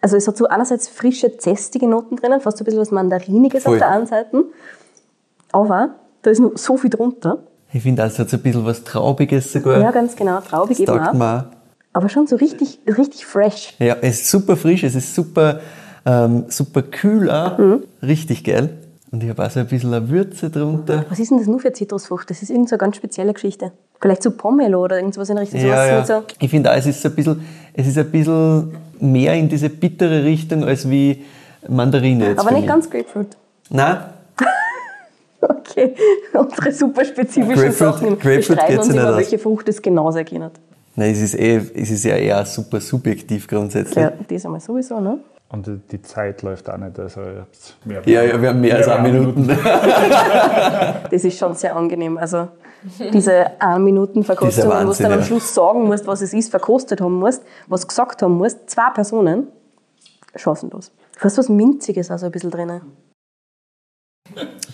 [0.00, 3.64] Also es hat so einerseits frische, zestige Noten drinnen, fast so ein bisschen was Mandariniges
[3.64, 3.72] Voll.
[3.72, 4.44] auf der einen Seite.
[5.50, 7.38] Aber da ist noch so viel drunter.
[7.72, 9.80] Ich finde, es hat so ein bisschen was Traubiges sogar.
[9.80, 11.44] Ja, ganz genau, traubig das eben auch.
[11.92, 13.74] Aber schon so richtig, richtig fresh.
[13.78, 15.60] Ja, es ist super frisch, es ist super
[16.06, 17.82] Ähm, super kühl auch, Mhm.
[18.02, 18.70] richtig geil.
[19.10, 21.04] Und ich habe auch so ein bisschen eine Würze drunter.
[21.10, 22.30] Was ist denn das nur für Zitrusfrucht?
[22.30, 23.72] Das ist irgendeine so eine ganz spezielle Geschichte.
[24.00, 25.60] Vielleicht so Pomelo oder irgendwas in Richtung.
[25.60, 26.04] Ja, ja.
[26.06, 27.44] so Ich finde auch, es ist so ein bisschen,
[27.74, 31.24] es ist ein bisschen mehr in diese bittere Richtung als wie
[31.68, 32.38] Mandarine jetzt.
[32.40, 32.68] aber nicht mich.
[32.70, 33.36] ganz Grapefruit.
[33.68, 33.96] Nein,
[35.48, 35.94] Okay,
[36.32, 38.18] unsere super spezifischen Grapefruit- Sachen.
[38.18, 40.58] Grapefruit streiten uns über, welche Frucht es genauso erinnert.
[40.96, 43.96] nein, es ist eh, es ist ja eher super subjektiv grundsätzlich.
[44.02, 45.18] Ja, das einmal sowieso, ne?
[45.50, 46.98] Und die- die Zeit läuft auch nicht.
[46.98, 47.20] Also
[47.84, 49.48] mehr Ja, ja, wir haben mehr als Ja, eine haben Minuten.
[51.10, 52.18] Das ist schon sehr angenehm.
[52.18, 52.48] Also
[53.12, 55.24] diese 1 Minuten Verkostung, Dieser wo du Wahnsinn, dann am.
[55.24, 59.48] Schluss sagen musst, was es ist, verkostet haben musst, was gesagt haben musst, zwei Personen,
[60.36, 60.92] chancenlos.
[61.16, 62.50] Fast was Minziges also ein bisschen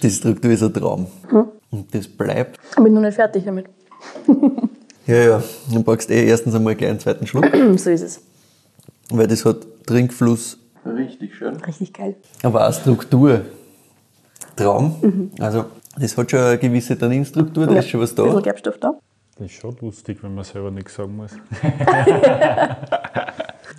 [0.02, 1.06] Die Struktur ist ein Traum.
[1.28, 1.44] Hm.
[1.70, 2.58] Und das bleibt.
[2.70, 3.66] Ich bin noch nicht fertig damit.
[5.06, 5.42] Ja, ja.
[5.70, 7.44] Dann brauchst du eh erstens einmal gleich einen zweiten Schluck,
[7.76, 8.22] So ist es.
[9.10, 10.56] weil das hat Trinkfluss.
[10.86, 11.56] Richtig schön.
[11.56, 12.16] Richtig geil.
[12.42, 13.42] Aber auch Struktur.
[14.56, 14.96] Traum.
[15.02, 15.30] Mhm.
[15.40, 15.66] Also,
[16.00, 18.40] das hat schon eine gewisse Tanninstruktur, da ist schon was Ein bisschen da.
[18.40, 18.94] Gerbstoff da.
[19.36, 21.32] Das ist schon lustig, wenn man selber nichts sagen muss.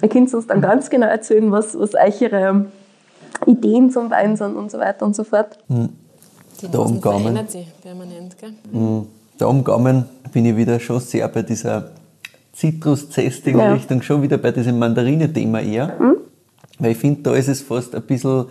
[0.02, 2.66] Ihr könnt uns dann ganz genau erzählen, was, was eure
[3.46, 5.58] Ideen zum Wein sind und so weiter und so fort.
[5.70, 7.02] Die Gaumen.
[7.02, 8.54] verändert sich permanent, gell?
[9.38, 11.92] Da am Gaumen bin ich wieder schon sehr bei dieser
[12.54, 13.74] zitrus-zestigen Ja.
[13.74, 15.94] Richtung, schon wieder bei diesem Mandarine-Thema eher.
[16.80, 18.46] Weil ich finde, da ist es fast ein bisschen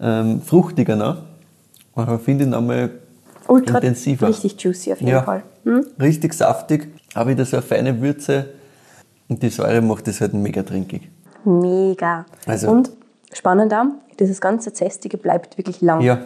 [0.00, 1.18] ähm, fruchtiger noch.
[1.94, 2.90] Aber ich finde ihn einmal
[3.48, 4.28] Ultra intensiver.
[4.28, 5.42] richtig juicy auf jeden ja, Fall.
[5.64, 5.84] Hm?
[6.00, 8.46] richtig saftig, auch wieder so eine feine Würze.
[9.28, 11.10] Und die Säure macht es halt mega trinkig.
[11.44, 12.24] Mega.
[12.46, 12.90] Also- und
[13.32, 13.84] spannend auch,
[14.20, 16.00] dieses ganze Zestige bleibt wirklich lang.
[16.02, 16.20] Ja,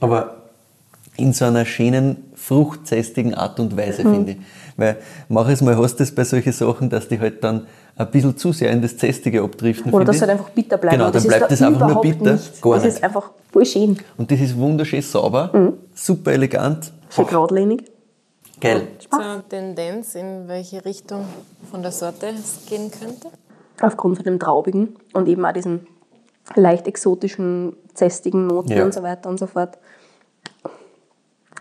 [0.00, 0.36] aber
[1.16, 4.14] in so einer schönen, fruchtzestigen Art und Weise, Mhm.
[4.14, 4.38] finde ich.
[4.76, 4.96] Weil
[5.28, 7.66] manches Mal hast du es bei solchen Sachen, dass die halt dann
[7.96, 9.92] ein bisschen zu sehr in das Zestige abdriften.
[9.92, 10.94] Oder dass es halt einfach bitter bleibt.
[10.94, 12.32] Genau, dann das bleibt es da einfach nur bitter.
[12.32, 12.62] Nicht.
[12.62, 12.94] Gar das nicht.
[12.94, 13.98] ist einfach voll schön.
[14.16, 15.72] Und das ist wunderschön sauber, Mhm.
[15.94, 16.90] super elegant.
[17.10, 17.84] Schön geradlinig.
[18.60, 18.82] Geil.
[19.10, 21.24] So eine Tendenz, in welche Richtung
[21.70, 23.28] von der Sorte es gehen könnte?
[23.82, 25.86] Aufgrund von dem Traubigen und eben auch diesen
[26.54, 28.84] leicht exotischen, zestigen Noten Ja.
[28.84, 29.78] und so weiter und so fort.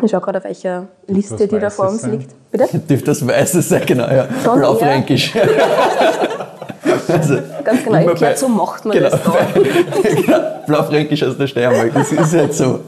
[0.01, 2.11] Ich schaue gerade, auf welcher Liste die da vor uns sein?
[2.11, 2.33] liegt.
[2.51, 2.79] Bitte?
[2.89, 4.27] Dürfte das Weiße sein, genau, ja.
[4.43, 5.35] Schon Blaufränkisch.
[7.07, 9.33] also, Ganz genau, ich gehört, so macht man genau, das da.
[10.15, 12.79] genau, Blaufränkisch aus der Steiermark, das ist halt so.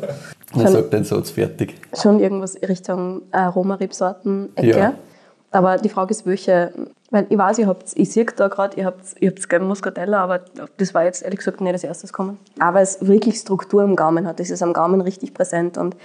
[0.54, 1.76] Man Schon- sagt den Satz fertig.
[2.02, 4.68] Schon irgendwas Richtung äh, Roma-Rebsorten-Ecke.
[4.80, 4.93] Ja.
[5.52, 6.72] Aber die Frage ist, welche.
[7.10, 10.24] Weil ich weiß, ihr habt, ich sehe da gerade, ihr habt, ihr habt gerne Muscatella,
[10.24, 10.39] aber
[10.78, 12.39] das war jetzt ehrlich gesagt nicht als erstes kommen.
[12.60, 14.39] Aber es wirklich Struktur am Gaumen hat.
[14.39, 15.78] Das ist am Gaumen richtig präsent.
[15.78, 15.97] Und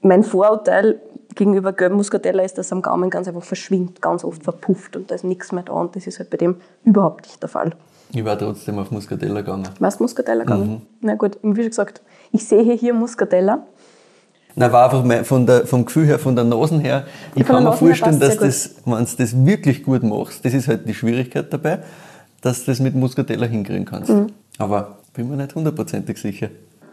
[0.00, 0.98] mein Vorurteil
[1.34, 5.10] gegenüber gelben Muscatella ist, dass es am Gaumen ganz einfach verschwindet, ganz oft verpufft und
[5.10, 5.74] da ist nichts mehr da.
[5.74, 7.72] Und das ist halt bei dem überhaupt nicht der Fall.
[8.12, 9.68] Ich war trotzdem auf Muscatella gegangen.
[9.78, 10.46] Du Muscatella Mhm.
[10.46, 10.86] gegangen?
[11.02, 12.00] Na gut, wie schon gesagt,
[12.32, 13.66] ich sehe hier Muscatella.
[14.58, 17.04] Nein, war einfach mein, von der, vom Gefühl her, von der Nase her.
[17.34, 20.66] Ich kann mir Nase vorstellen, dass das, wenn du das wirklich gut machst, das ist
[20.66, 21.80] halt die Schwierigkeit dabei,
[22.40, 24.10] dass du das mit Muscatella hinkriegen kannst.
[24.10, 24.28] Mhm.
[24.56, 26.48] Aber bin mir nicht hundertprozentig sicher.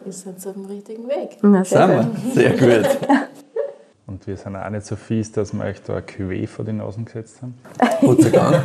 [0.06, 1.38] Ist jetzt auf dem richtigen Weg.
[1.42, 2.34] Na, sehr gut.
[2.34, 2.98] Sehr gut.
[4.08, 6.74] Und wir sind auch nicht so fies, dass wir euch da ein Cuvée vor die
[6.74, 7.54] Nasen gesetzt haben.
[8.02, 8.62] Gott sei Dank.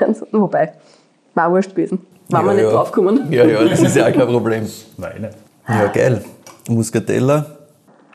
[0.32, 0.72] Wobei,
[1.34, 2.04] war wurscht gewesen.
[2.28, 2.70] War ja, wir nicht ja.
[2.70, 3.32] draufgekommen.
[3.32, 4.66] Ja, ja, das ist ja auch kein Problem.
[4.96, 5.34] Nein, nicht.
[5.68, 6.24] Ja, geil.
[6.68, 7.57] Muscatella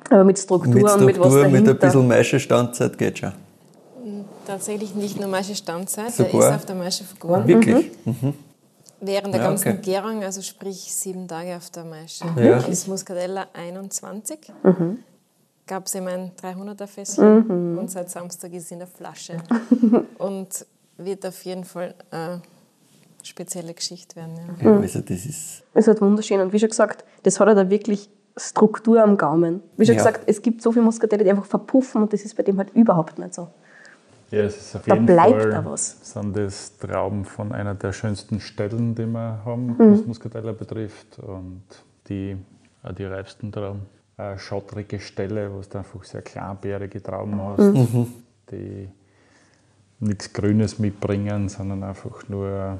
[0.09, 1.71] Aber mit Struktur, mit und mit was Struktur, mit dahinter.
[1.71, 3.31] ein bisschen Maischestandzeit geht schon.
[4.45, 6.31] Tatsächlich nicht nur Maische Standzeit, Sogar?
[6.31, 7.47] der ist auf der Maische vergoren.
[7.47, 7.91] Wirklich?
[8.99, 9.79] Während der Ja, ganzen okay.
[9.81, 12.57] Gärung, also sprich sieben Tage auf der Maische, Ja.
[12.57, 14.39] ist Muscatella 21.
[15.65, 19.37] Gab es immer ein 300er Fässchen und seit Samstag ist sie in der Flasche.
[20.17, 20.65] und
[20.97, 22.41] wird auf jeden Fall eine
[23.23, 24.33] spezielle Geschichte werden.
[24.61, 24.71] Ja.
[24.71, 25.63] Ja, also das ist.
[25.73, 26.41] Es ist wunderschön.
[26.41, 29.61] Und wie schon gesagt, das hat ja da wirklich Struktur am Gaumen.
[29.77, 29.99] Wie schon Ja.
[30.03, 32.73] gesagt, es gibt so viele Muscatelle, die einfach verpuffen und das ist bei dem halt
[32.75, 33.47] überhaupt nicht so.
[34.31, 35.97] Ja, es ist auf Da jeden bleibt Fall da was.
[36.11, 39.91] sind das Trauben von einer der schönsten Stellen, die wir haben, Mhm.
[39.99, 41.19] was Muscatella betrifft.
[41.19, 41.61] Und
[42.09, 42.35] die,
[42.81, 43.81] auch die reifsten Trauben.
[44.17, 48.07] Eine schottrige Stelle, wo du einfach sehr kleinbärige Trauben hast, Mhm.
[48.49, 48.89] die
[49.99, 52.79] nichts Grünes mitbringen, sondern einfach nur,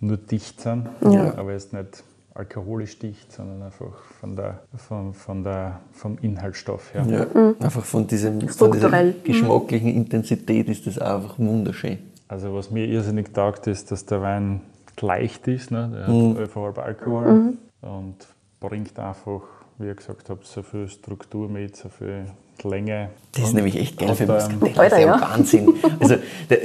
[0.00, 0.88] nur dicht sind.
[1.02, 1.34] Ja.
[1.36, 2.02] Aber jetzt nicht
[2.38, 7.04] alkoholisch dicht, sondern einfach von der, von, von der, vom Inhaltsstoff her.
[7.08, 7.26] Ja,
[7.64, 8.52] Einfach von, diesem, von dieser
[8.88, 9.14] Strukturell.
[9.24, 11.98] geschmacklichen Intensität ist das einfach wunderschön.
[12.28, 14.60] Also was mir irrsinnig taugt, ist, dass der Wein
[15.00, 15.70] leicht ist.
[15.70, 15.90] Ne?
[15.94, 16.36] Der Mhm.
[16.38, 18.16] hat 11,5 Alkohol und
[18.60, 19.42] bringt einfach,
[19.78, 22.24] wie ich gesagt habe, so viel Struktur mit, so viel
[22.64, 23.10] Länge.
[23.32, 24.88] Das ist nämlich echt geil für Muscatella.
[24.88, 25.20] Das ist ja.
[25.20, 25.74] Wahnsinn.
[26.00, 26.16] Also,
[26.50, 26.58] der,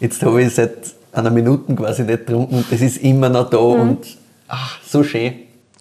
[0.00, 3.58] jetzt habe ich seit einer Minute quasi nicht getrunken und das ist immer noch da
[3.58, 3.80] Mhm.
[3.80, 5.34] und ach, so schön.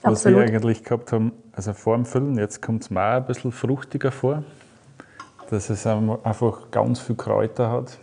[0.04, 0.40] Was Absolut.
[0.40, 3.52] wir eigentlich gehabt haben, also vor dem Füllen, jetzt kommt es mir auch ein bisschen
[3.52, 4.44] fruchtiger vor,
[5.50, 7.98] dass es einfach ganz viel Kräuter hat.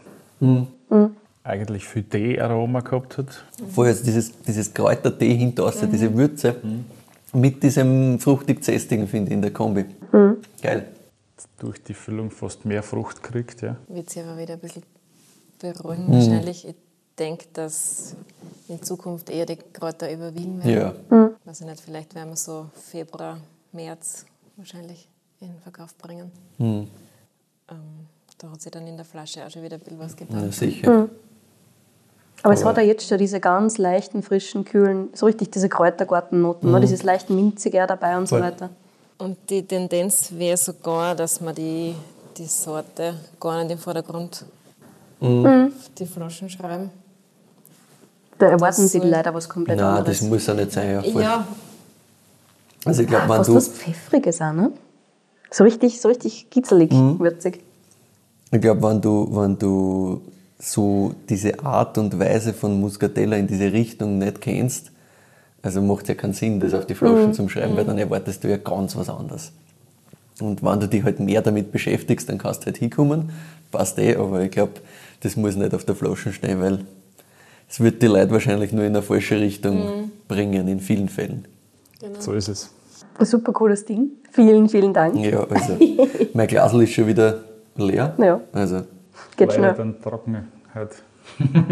[1.44, 3.44] Eigentlich viel Tee-Aroma gehabt hat.
[3.70, 6.56] Vorher jetzt dieses, dieses Kräutertee hinter raus, diese Würze
[7.32, 9.84] mit diesem fruchtig-zästigen, finde ich, in der Kombi.
[10.62, 10.88] Geil.
[11.58, 13.62] Durch die Füllung fast mehr Frucht kriegt.
[13.62, 13.76] Ja.
[13.88, 14.82] Wird sich aber wieder ein bisschen
[15.60, 16.74] beruhigen wahrscheinlich.
[17.18, 18.16] Denke, dass
[18.68, 20.94] in Zukunft eher die Kräuter überwiegen werden.
[21.10, 21.30] Ja.
[21.44, 23.38] Weiß ich nicht, vielleicht werden wir so Februar,
[23.72, 24.24] März
[24.56, 25.08] wahrscheinlich
[25.40, 26.32] in den Verkauf bringen.
[26.58, 26.88] Hm.
[27.70, 27.76] Ähm,
[28.38, 30.52] da hat sich dann in der Flasche auch schon wieder ein bisschen was Ja, getan.
[30.52, 31.08] sicher.
[32.42, 36.70] Aber es hat ja jetzt schon diese ganz leichten, frischen, kühlen, so richtig diese Kräutergartennoten,
[36.70, 36.80] ne?
[36.80, 38.42] dieses leicht minzige dabei und so Voll.
[38.44, 38.70] weiter.
[39.18, 41.94] Und die Tendenz wäre sogar, dass man die,
[42.36, 44.44] die Sorte gar nicht im Vordergrund
[45.20, 46.90] auf die Flaschen schreiben.
[48.38, 50.18] Da erwarten Das sie leider was komplett Nein, anderes.
[50.18, 50.90] das muss ja nicht sein.
[50.92, 51.22] Ja, voll.
[51.22, 51.46] Ja,
[52.84, 54.72] Also ich glaube, wenn du, was Pfeffriges auch, ne?
[55.50, 57.18] So richtig, so richtig kitzelig, Mhm.
[57.20, 57.60] würzig.
[58.50, 60.20] ich glaub, wenn du, wenn du
[60.58, 64.90] so diese Art und Weise von Muscatella in diese Richtung nicht kennst,
[65.62, 67.32] also macht ja keinen Sinn, das auf die Flaschen Mhm.
[67.34, 69.52] zu schreiben, weil dann erwartest du ja ganz was anderes.
[70.40, 73.30] Und wenn du dich halt mehr damit beschäftigst, dann kannst du halt hinkommen,
[73.70, 74.72] passt eh, aber ich glaube,
[75.20, 76.80] das muss nicht auf der Flasche stehen, weil
[77.74, 80.10] es wird die Leute wahrscheinlich nur in eine falsche Richtung Mhm.
[80.28, 81.44] bringen, in vielen Fällen.
[82.20, 82.70] So ist es.
[83.18, 84.10] Ein super cooles Ding.
[84.30, 85.16] Vielen, vielen Dank.
[85.16, 85.76] Ja, also
[86.34, 87.40] mein Glasl ist schon wieder
[87.76, 88.14] leer.
[88.18, 88.40] Ja.
[88.52, 88.82] Also
[89.36, 89.74] Geht Leider schnell.
[89.74, 90.90] dann trockene halt.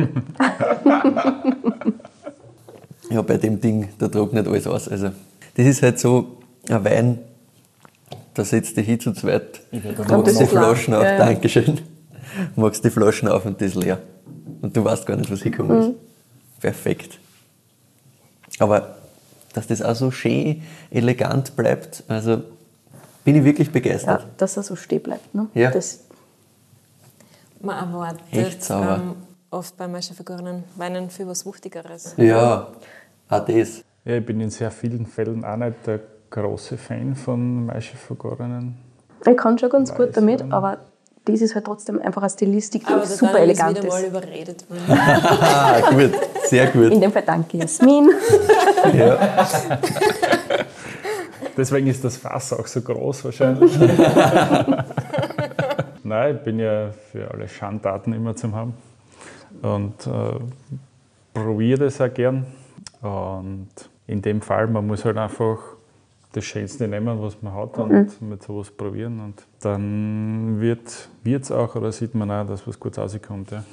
[3.11, 4.89] ja, bei dem Ding, da trocknet alles aus.
[4.89, 5.11] Also,
[5.57, 6.39] das ist halt so
[6.69, 7.19] ein Wein,
[8.35, 10.47] da setzt dich hin zu zweit, Und machst die.
[10.47, 11.19] Flaschen auf, Ja, ja.
[11.27, 11.81] Dankeschön,
[12.57, 13.99] machst die Flaschen auf und das ist leer.
[14.61, 15.83] Und du weißt gar nicht, was hinkommen Mhm.
[15.91, 16.61] ist.
[16.61, 17.19] Perfekt.
[18.59, 18.97] Aber
[19.55, 22.43] dass das auch so schön elegant bleibt, also
[23.25, 24.27] bin ich wirklich Ja, begeistert.
[24.37, 25.35] dass er so stehen bleibt.
[25.35, 25.49] Ne?
[25.55, 25.71] Ja.
[25.71, 26.01] Das,
[27.61, 29.01] man erwartet Echt sauber.
[29.03, 29.15] ähm,
[29.51, 32.15] oft bei Meisterfiguren Weinen viel was Wuchtigeres.
[32.17, 32.69] Ja,
[33.29, 33.85] auch das.
[34.05, 38.77] Ja, ich bin in sehr vielen Fällen auch nicht der große Fan von Maischefagorenen.
[39.25, 40.47] ich kann schon ganz gut Weiß, damit, ja.
[40.51, 40.79] aber
[41.25, 44.05] das ist halt trotzdem einfach eine Stilistik, die Aber super Daniel ist elegant wieder mal
[44.05, 44.83] überredet worden.
[44.89, 46.13] Ah, gut,
[46.47, 46.93] sehr gut.
[46.93, 48.11] In dem Fall danke, Jasmin.
[48.95, 49.47] Ja.
[51.57, 53.79] Deswegen ist das Fass auch so groß wahrscheinlich.
[56.03, 58.75] Nein, ich bin ja für alle Schandtaten immer zum haben
[59.61, 60.41] und äh,
[61.35, 62.47] probiere das auch gern.
[63.03, 63.69] Und
[64.07, 65.59] in dem Fall, man muss halt einfach
[66.33, 69.21] das Schönste nehmen, was man hat und mit sowas probieren.
[69.21, 73.51] Und dann wird es auch, oder sieht man auch, dass was gut rauskommt.
[73.51, 73.65] Ja.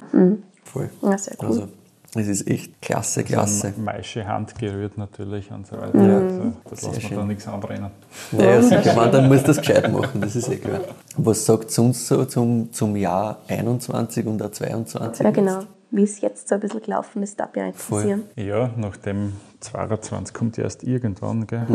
[0.64, 0.90] Voll.
[1.02, 1.48] Ja, sehr cool.
[1.48, 1.68] Also,
[2.16, 3.72] es ist echt klasse, klasse.
[3.72, 5.98] Dann Maische Hand gerührt natürlich und so weiter.
[5.98, 7.16] Also, das lässt man schön.
[7.18, 7.90] da nichts anbrennen.
[8.32, 10.80] Naja, sicher, man, dann muss das gescheit machen, das ist eh klar.
[11.16, 15.24] Was sagt sonst so zum, zum Jahr 21 und auch 22?
[15.24, 15.60] Ja, genau.
[15.92, 18.02] Wie es jetzt so ein bisschen gelaufen ist, darf mich auch Voll.
[18.02, 18.22] interessieren.
[18.36, 21.66] Ja, nachdem 22 kommt ja erst irgendwann, gell?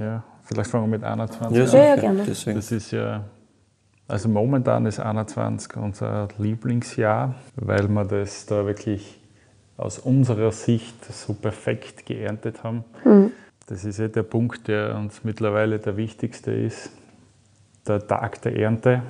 [0.00, 1.68] Ja, vielleicht fangen wir mit 21 Ja, an.
[1.68, 1.84] sicher.
[1.86, 2.22] ja, gerne.
[2.26, 2.56] Deswegen.
[2.56, 3.24] Das ist ja,
[4.08, 9.20] also momentan ist 21 unser Lieblingsjahr, weil wir das da wirklich
[9.76, 12.84] aus unserer Sicht so perfekt geerntet haben.
[13.68, 16.90] Das ist ja der Punkt, der uns mittlerweile der wichtigste ist,
[17.86, 19.02] der Tag der Ernte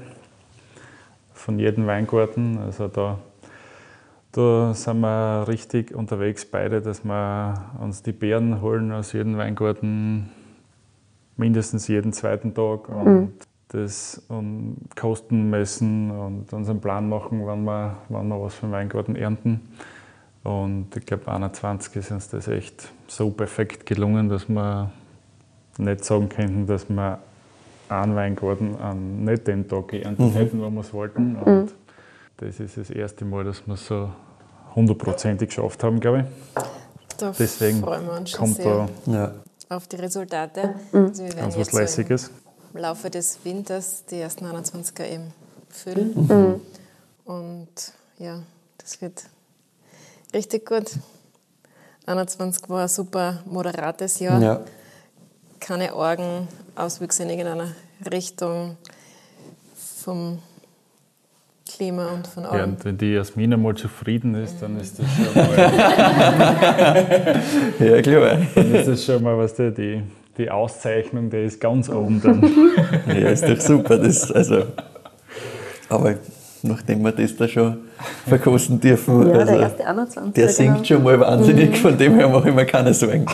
[1.32, 2.58] von jedem Weingarten.
[2.58, 3.18] Also da,
[4.32, 10.30] da sind wir richtig unterwegs beide, dass wir uns die Beeren holen aus jedem Weingarten
[11.36, 13.32] mindestens jeden zweiten Tag und
[13.68, 18.72] das um, Kosten messen und uns einen Plan machen, wann wir, wann wir was vom
[18.72, 19.60] Weingarten ernten.
[20.42, 24.90] Und ich glaube, 21 ist uns das echt so perfekt gelungen, dass wir
[25.78, 27.18] nicht sagen könnten, dass wir
[27.88, 31.36] einen Weingarten an nicht den Tag geerntet hätten, wo wir es wollten.
[31.36, 31.74] Und
[32.40, 34.10] das ist das erste Mal, dass wir es so
[34.74, 36.62] hundertprozentig geschafft haben, glaube ich.
[37.18, 39.34] Da Deswegen freuen wir uns schon kommt sehr da Ja.
[39.68, 40.74] auf die Resultate.
[40.92, 42.30] Also wir werden ganz jetzt was so Lässiges.
[42.72, 45.32] im Laufe des Winters die ersten 21er eben
[45.68, 46.60] füllen.
[47.24, 47.68] Und
[48.18, 48.40] ja,
[48.78, 49.22] das wird
[50.32, 50.90] richtig gut.
[52.06, 54.40] 21 war ein super moderates Jahr.
[54.40, 54.60] Ja.
[55.60, 57.72] Keine Orgenauswüchse in irgendeiner
[58.10, 58.76] Richtung
[60.02, 60.38] vom
[61.76, 62.70] Klima und von Ja, allem.
[62.70, 65.56] und wenn die Jasmin einmal zufrieden ist, dann ist das schon mal,
[67.86, 68.38] ja, klar.
[68.54, 70.02] dann ist das schon mal was die, die,
[70.38, 72.42] die Auszeichnung, die ist ganz oben dann.
[73.20, 73.98] Ja, ist doch super.
[73.98, 74.64] Das, also,
[75.88, 76.14] aber
[76.62, 77.78] nachdem wir das da schon
[78.26, 79.28] verkosten dürfen.
[79.28, 80.32] Ja, also, der erste 21.
[80.34, 80.84] der singt genau.
[80.84, 83.26] schon mal wahnsinnig, von dem her mache ich mir keine Sorgen.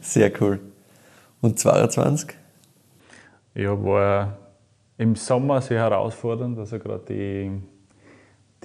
[0.00, 0.60] Sehr cool.
[1.40, 2.30] Und 22?
[3.54, 4.36] Ja, war
[4.98, 7.50] im Sommer sehr herausfordernd, also gerade die,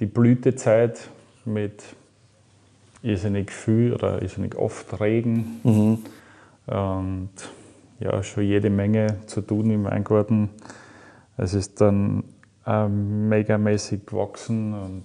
[0.00, 1.08] die Blütezeit
[1.44, 1.82] mit
[3.02, 5.60] irrsinnig viel oder irrsinnig oft Regen
[6.66, 7.30] und
[8.00, 10.50] ja, schon jede Menge zu tun im Weingarten.
[11.36, 12.24] Es ist dann
[12.66, 15.04] äh, megamäßig gewachsen und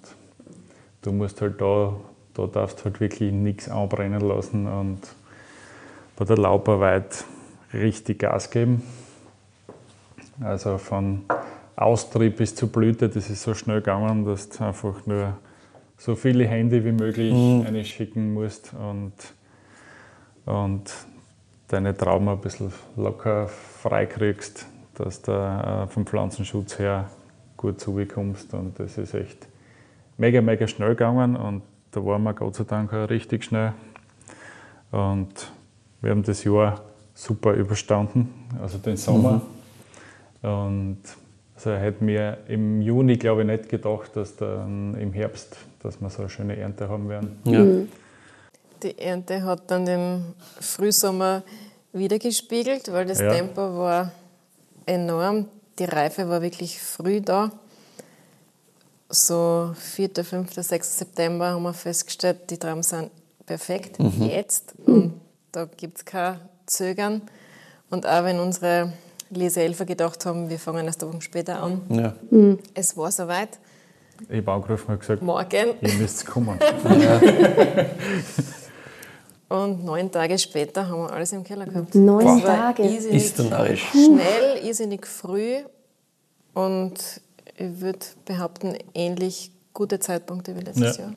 [1.01, 1.95] du musst halt da,
[2.33, 4.99] da darfst halt wirklich nichts anbrennen lassen und
[6.15, 7.25] bei der Laubarbeit
[7.73, 8.83] richtig Gas geben.
[10.43, 11.23] Also von
[11.75, 15.37] Austrieb bis zur Blüte, das ist so schnell gegangen, dass du einfach nur
[15.97, 19.13] so viele Hände wie möglich einschicken musst und,
[20.45, 20.91] und
[21.69, 27.09] deine Trauben ein bisschen locker frei kriegst, dass du äh, vom Pflanzenschutz her
[27.55, 28.53] gut zubekommst.
[28.53, 29.47] Und das ist echt
[30.17, 33.73] mega, mega schnell gegangen und da waren wir Gott sei Dank auch richtig schnell.
[34.91, 35.51] Und
[36.01, 36.81] wir haben das Jahr
[37.13, 38.29] super überstanden,
[38.61, 39.41] also den Sommer.
[40.43, 40.99] Und
[41.55, 45.99] also ich hätte mir im Juni, glaube ich, nicht gedacht, dass dann im Herbst, dass
[45.99, 47.39] wir so eine schöne Ernte haben werden.
[47.45, 47.63] Ja.
[48.83, 50.23] Die Ernte hat dann im
[50.59, 51.43] Frühsommer
[51.93, 53.31] wiedergespiegelt, weil das Ja.
[53.31, 54.11] Tempo war
[54.85, 55.47] enorm.
[55.79, 57.51] Die Reife war wirklich früh da.
[59.09, 60.97] So 4., 5., 6.
[60.97, 63.11] September haben wir festgestellt, die Trauben sind
[63.45, 64.73] perfekt jetzt.
[64.85, 65.21] Und
[65.51, 67.21] da gibt es kein Zögern.
[67.89, 68.91] Und auch wenn unsere
[69.35, 72.13] Lesehelfer gedacht haben, wir fangen erst eine Woche später an, Ja.
[72.73, 73.59] es war soweit.
[74.29, 75.73] Ich habe angerufen und gesagt, Morgen.
[75.81, 76.57] ihr müsst kommen.
[79.49, 81.93] Und neun Tage später haben wir alles im Keller gehabt.
[81.93, 82.83] Neun war Tage?
[82.83, 83.35] Irrsinnig Ist
[83.91, 85.57] schnell, irrsinnig früh
[86.53, 86.93] und
[87.55, 91.03] ich würde behaupten, ähnlich gute Zeitpunkte wie letztes Ja.
[91.03, 91.13] Jahr.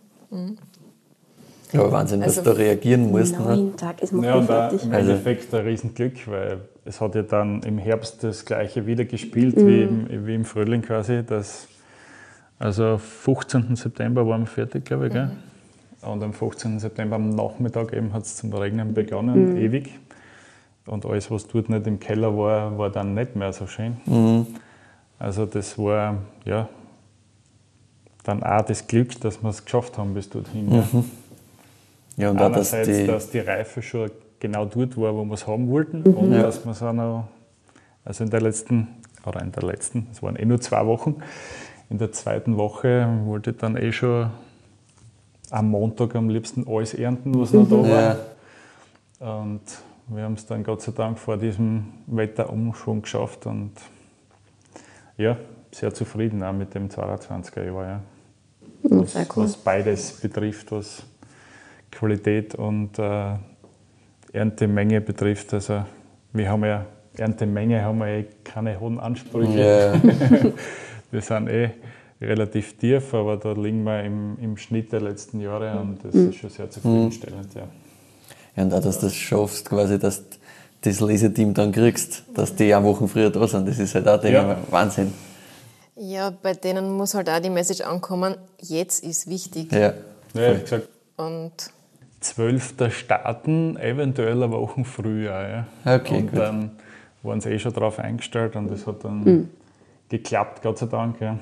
[1.73, 3.39] Ja, aber Wahnsinn, dass Also du da reagieren musst.
[3.39, 3.45] Ne?
[3.45, 4.85] Neun Tage ist man Ja, und fertig.
[4.85, 9.05] im Also- Endeffekt ein Riesenglück, weil es hat ja dann im Herbst das gleiche wieder
[9.05, 11.23] gespielt wie, im, wie im Frühling quasi.
[11.25, 11.67] Dass,
[12.59, 13.75] also 15.
[13.77, 15.13] September waren wir fertig, glaube ich.
[15.13, 15.31] Gell?
[16.03, 16.79] Und am 15.
[16.79, 19.99] September am Nachmittag eben hat es zum Regnen begonnen, ewig.
[20.87, 23.97] Und alles, was dort nicht im Keller war, war dann nicht mehr so schön.
[25.19, 26.69] Also das war ja
[28.23, 30.73] dann auch das Glück, dass wir es geschafft haben bis dorthin.
[30.73, 30.85] Ja.
[32.17, 34.11] Ja, und auch, dass Einerseits, die, dass die Reife schon
[34.41, 36.43] genau dort war, wo wir es haben wollten und Ja.
[36.43, 37.29] dass wir es auch noch,
[38.05, 38.89] also in der letzten,
[39.27, 41.17] oder in der letzten, es waren eh nur zwei Wochen,
[41.91, 44.31] in der zweiten Woche wollte ich dann eh schon
[45.51, 48.17] am Montag am liebsten alles ernten, was noch da war.
[49.21, 49.61] ja, Und
[50.09, 53.73] wir haben es dann Gott sei Dank vor diesem Wetterumschwung geschafft und
[55.17, 55.37] ja,
[55.73, 57.83] sehr zufrieden auch mit dem 22er Jahr.
[57.85, 58.01] Ja.
[58.83, 59.45] Was, sehr cool.
[59.45, 61.03] was beides betrifft, was
[61.99, 63.35] Qualität und äh,
[64.33, 65.55] Erntemenge betrifft.
[65.55, 65.85] Also
[66.33, 66.85] wir haben ja
[67.17, 69.99] Erntemenge haben wir eh keine hohen Ansprüche.
[70.03, 70.51] ja,
[71.11, 71.71] Wir sind eh
[72.21, 76.37] relativ tief, aber da liegen wir im, im Schnitt der letzten Jahre und das ist
[76.37, 77.55] schon sehr zufriedenstellend.
[77.55, 77.63] Ja.
[78.57, 80.37] ja, und auch, dass du das schaffst, quasi, dass du
[80.83, 83.69] das Leseteam dann kriegst, dass die eine Woche früher da sind.
[83.69, 84.59] Das ist halt auch ich Ja.
[84.71, 85.13] Wahnsinn.
[85.95, 89.73] Ja, bei denen muss halt auch die Message ankommen, jetzt ist wichtig.
[89.73, 89.95] Ja,
[90.35, 91.53] Ja, wie gesagt, Und
[92.27, 92.75] 12.
[92.91, 95.67] starten, eventuell eine Woche früher.
[95.85, 95.97] Ja.
[95.97, 96.39] Okay, und gut.
[96.39, 96.71] dann
[97.23, 99.49] waren sie eh schon darauf eingestellt und das hat dann
[100.09, 101.21] geklappt, Gott sei Dank.
[101.21, 101.39] Ja.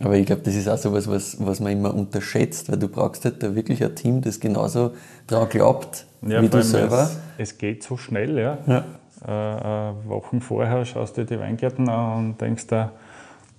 [0.00, 2.88] Aber ich glaube, das ist auch so was, was, was man immer unterschätzt, weil du
[2.88, 4.92] brauchst halt da wirklich ein Team, das genauso
[5.26, 7.10] daran glaubt, Ja, wie du selber.
[7.36, 8.58] Es, es geht so schnell, ja.
[8.66, 8.84] Ja.
[9.26, 12.92] Äh, äh, Wochen vorher schaust du dir die Weingärten an und denkst dir,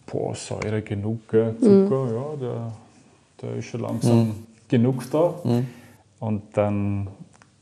[0.05, 1.55] boah, Säure genug, gell?
[1.59, 2.71] Zucker, ja, der,
[3.41, 4.35] der ist schon langsam
[4.69, 5.33] genug da.
[6.19, 7.07] Und dann,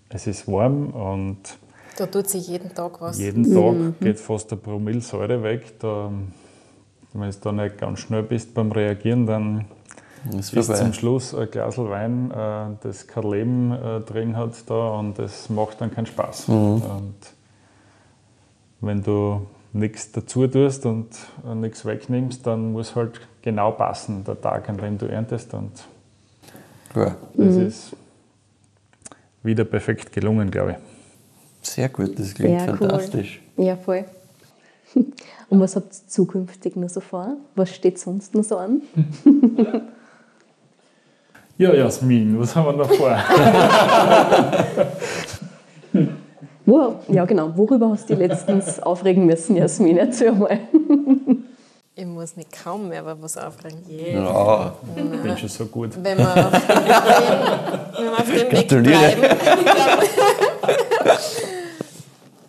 [0.09, 1.57] es ist warm und
[1.97, 3.17] da tut sich jeden Tag was.
[3.17, 5.79] jeden Tag geht fast ein Promille Säure weg.
[5.79, 6.11] Da,
[7.13, 9.65] wenn du da nicht ganz schnell bist beim Reagieren, dann
[10.37, 10.75] ist vorbei.
[10.75, 15.49] zum Schluss ein Glas Wein, äh, das kein Leben äh, drin hat da und das
[15.49, 16.49] macht dann keinen Spaß.
[16.49, 17.15] Und
[18.81, 21.09] wenn du nichts dazu tust und
[21.49, 25.53] äh, nichts wegnimmst, dann muss halt genau passen, der Tag, an dem du erntest.
[25.53, 25.71] Und
[26.95, 27.95] Ja, das ist
[29.47, 30.77] wieder perfekt gelungen, glaube ich.
[31.67, 32.77] sehr gut, das klingt Sehr cool.
[32.77, 33.41] fantastisch.
[33.57, 34.05] Ja, voll.
[35.49, 37.37] Und was habt ihr zukünftig noch so vor?
[37.55, 38.81] Was steht sonst noch so an?
[41.59, 43.17] Ja, Jasmin, was haben wir noch vor?
[46.67, 47.51] Wo, ja, genau.
[47.57, 49.97] Worüber hast du dich letztens aufregen müssen, Jasmin?
[49.97, 50.59] Erzähl mal.
[51.99, 53.83] Ich muss mich kaum mehr über was aufregen.
[53.89, 54.23] Yeah.
[54.23, 55.91] Ja, Ich bin schon so gut.
[56.03, 56.67] Wenn wir auf dem,
[57.97, 59.21] wenn wir auf dem Weg bleiben,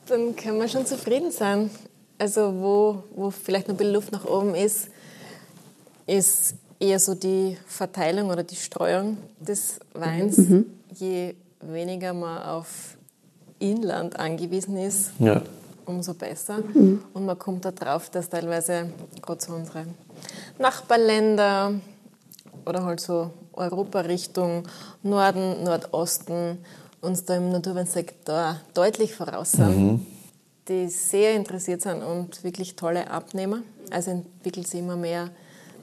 [0.07, 1.71] dann, können wir schon zufrieden sein.
[2.19, 4.89] Also wo, wo vielleicht noch ein bisschen Luft nach oben ist,
[6.07, 10.39] ist eher so die Verteilung oder die Streuung des Weins.
[10.95, 12.99] Je weniger man auf
[13.59, 15.41] Inland angewiesen ist, ja.
[15.89, 16.59] Umso besser.
[17.15, 19.87] Und man kommt da drauf, dass teilweise gerade so unsere
[20.59, 21.75] Nachbarländer
[22.65, 24.65] oder halt so Europa Richtung
[25.03, 26.59] Norden, Nordosten
[27.01, 30.07] uns da im Naturweinsektor deutlich voraus sind,
[30.69, 33.61] die sehr interessiert sind und wirklich tolle Abnehmer.
[33.91, 35.31] Also entwickelt sich immer mehr,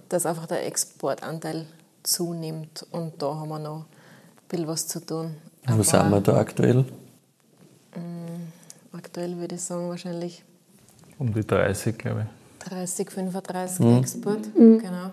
[0.09, 1.65] dass einfach der Exportanteil
[2.03, 5.35] zunimmt und da haben wir noch ein bisschen was zu tun.
[5.67, 6.85] Wo sind wir da aktuell?
[8.95, 10.43] Aktuell würde ich sagen wahrscheinlich
[11.19, 12.69] Um die 30, glaube ich.
[12.69, 15.11] 30, 35 Export, genau.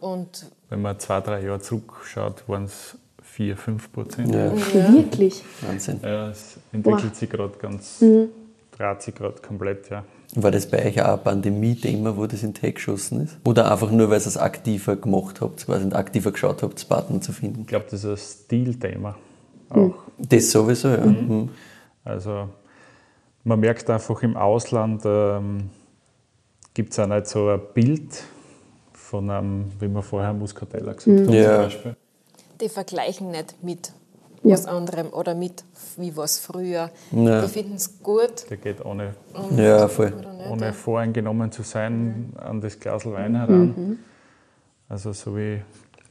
[0.00, 4.34] Und Wenn man zwei, drei Jahre zurückschaut, waren es 4, 5 Prozent.
[4.34, 4.52] Ja,
[4.92, 5.42] Wirklich.
[5.62, 6.00] Wahnsinn.
[6.02, 8.04] Ja, es entwickelt sich gerade ganz,
[8.76, 10.04] dreht sich gerade komplett, ja.
[10.36, 13.36] War das bei euch auch ein Pandemie-Thema, wo das in Tech geschossen ist?
[13.44, 17.32] Oder einfach nur, weil ihr es aktiver gemacht habt, quasi aktiver geschaut habt, Partner zu
[17.32, 17.60] finden?
[17.62, 19.14] Ich glaube, das ist ein Stilthema
[19.70, 19.94] auch.
[20.18, 21.04] Das sowieso, ja.
[21.04, 21.50] Mhm.
[22.04, 22.48] Also
[23.44, 25.70] man merkt einfach im Ausland ähm,
[26.72, 28.22] gibt es auch nicht so ein Bild
[28.92, 31.54] von einem, wie wir vorher Muscatella gesagt haben Ja.
[31.54, 31.96] zum Beispiel.
[32.60, 33.92] die vergleichen nicht mit
[34.42, 34.52] Ja.
[34.52, 35.64] was anderem oder mit
[35.96, 36.90] wie was früher.
[37.12, 37.42] Ja.
[37.42, 38.48] Die finden es gut.
[38.50, 39.14] Der geht ohne,
[39.56, 40.10] Ja, voll.
[40.10, 43.98] Nicht, ohne voreingenommen zu sein an das Glas Wein heran.
[44.88, 45.62] Also so wie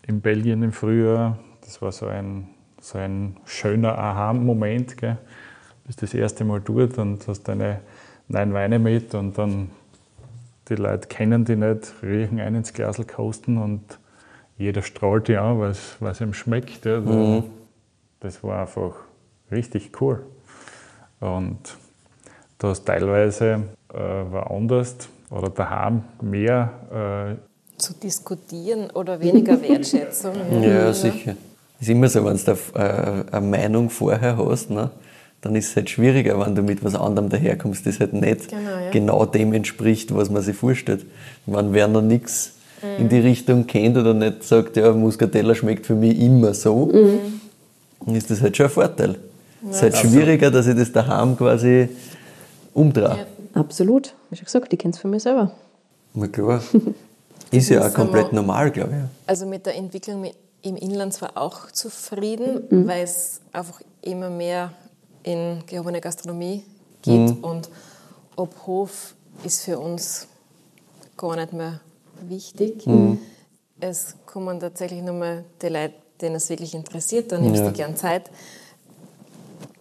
[0.07, 2.47] in Belgien im Frühjahr, das war so ein,
[2.81, 4.97] so ein schöner Aha-Moment.
[4.97, 5.17] gell.
[5.83, 7.81] Du bist das erste Mal dort und hast deine
[8.29, 9.69] neun Weine mit und dann
[10.69, 13.99] die Leute kennen die nicht, riechen ein ins Glas, kosten und
[14.57, 15.71] jeder strahlt die an, weil
[16.11, 16.85] es ihm schmeckt.
[16.85, 17.43] Ja.
[18.21, 18.93] Das war einfach
[19.51, 20.25] richtig cool.
[21.19, 21.59] Und
[22.59, 23.63] da ist teilweise
[23.93, 24.95] äh, woanders
[25.29, 27.37] oder daheim mehr
[27.77, 30.33] Zu diskutieren oder weniger Wertschätzung.
[30.61, 31.35] Ja, sicher.
[31.77, 34.89] Ist immer so, wenn du äh, eine Meinung vorher hast, ne,
[35.43, 38.69] dann ist es halt schwieriger, wenn du mit was anderem daherkommst, das halt nicht Genau,
[38.69, 38.89] ja.
[38.91, 41.05] genau dem entspricht, was man sich vorstellt.
[41.45, 42.53] Wenn wer noch nichts
[42.97, 46.91] in die Richtung kennt oder nicht sagt, ja, Muscatella schmeckt für mich immer so,
[48.05, 49.15] dann ist das halt schon ein Vorteil.
[49.69, 51.87] Es ist halt schwieriger, dass ich das daheim quasi
[52.73, 53.25] umdrehe.
[53.53, 54.13] Absolut.
[54.29, 55.51] Wie schon gesagt, ich kenne es von mir selber.
[56.13, 56.61] Na klar.
[57.51, 59.29] Ist ja auch komplett normal, glaube ich.
[59.29, 60.33] Also mit der Entwicklung mit-
[60.63, 64.71] im Inland zwar auch zufrieden, weil es einfach immer mehr
[65.23, 66.63] in gehobene Gastronomie
[67.01, 67.69] geht und
[68.35, 70.27] ob Hof ist für uns
[71.17, 71.79] gar nicht mehr
[72.21, 72.85] wichtig.
[73.79, 77.67] Es kommen tatsächlich nur mal die Leute, denen es wirklich interessiert, dann nimmst Ja.
[77.69, 78.29] du gern Zeit.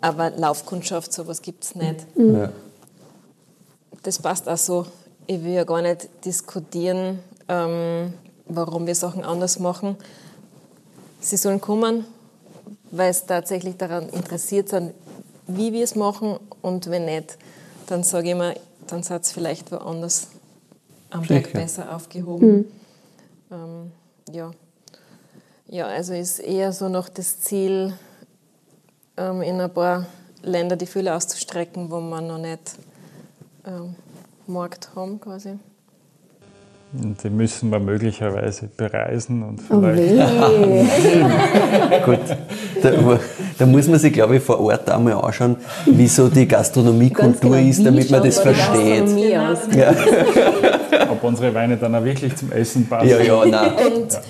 [0.00, 2.06] Aber Laufkundschaft, sowas gibt es nicht.
[2.16, 2.50] Ja.
[4.02, 4.86] Das passt auch so.
[5.28, 8.12] Ich will ja gar nicht diskutieren, ähm,
[8.46, 9.96] warum wir Sachen anders machen.
[11.20, 12.04] Sie sollen kommen,
[12.90, 14.92] weil sie tatsächlich daran interessiert sind,
[15.56, 16.38] wie wir es machen.
[16.60, 17.38] Und wenn nicht,
[17.86, 18.54] dann sage ich immer,
[18.86, 20.28] dann seid ihr vielleicht woanders
[21.10, 22.66] am Berg besser aufgehoben.
[23.50, 23.92] Ähm,
[24.30, 24.50] ja.
[25.68, 27.94] ja, also ist eher so noch das Ziel,
[29.16, 30.06] ähm, in ein paar
[30.42, 32.76] Länder die Fülle auszustrecken, wo man noch nicht
[33.66, 33.94] ähm,
[34.46, 35.58] Markt haben quasi.
[36.94, 41.24] Und die müssen wir möglicherweise bereisen und Oh vielleicht weh.
[42.04, 42.20] Gut,
[42.82, 43.18] da,
[43.58, 47.56] da muss man sich, glaube ich, vor Ort auch mal anschauen, wie so die Gastronomiekultur
[47.56, 47.68] genau.
[47.68, 49.04] ist, damit man das versteht.
[49.04, 49.60] Aus?
[49.74, 49.94] Ja,
[51.10, 53.08] ob unsere Weine dann auch wirklich zum Essen passen.
[53.08, 53.72] ja, ja, nein.
[53.72, 54.20] Und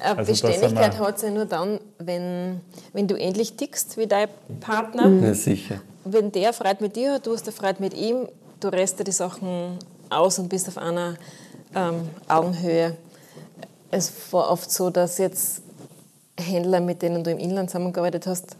[0.00, 2.60] eine Also Beständigkeit hat es ja nur dann, wenn,
[2.94, 4.28] wenn du ähnlich tickst wie dein
[4.60, 5.08] Partner.
[5.08, 5.76] Ja, sicher.
[6.04, 8.28] Wenn der Freude mit dir hat, du hast Freude mit ihm,
[8.60, 9.78] du rest dir die Sachen
[10.08, 11.16] aus und bist auf einer
[11.74, 12.96] ähm, Augenhöhe.
[13.90, 15.62] Es war oft so, dass jetzt
[16.38, 18.56] Händler, mit denen du im Inland zusammengearbeitet hast,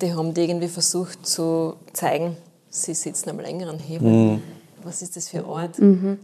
[0.00, 2.36] die haben dir irgendwie versucht zu zeigen,
[2.68, 4.40] sie sitzen am längeren Hebel.
[4.82, 5.76] Was ist das für ein Ort?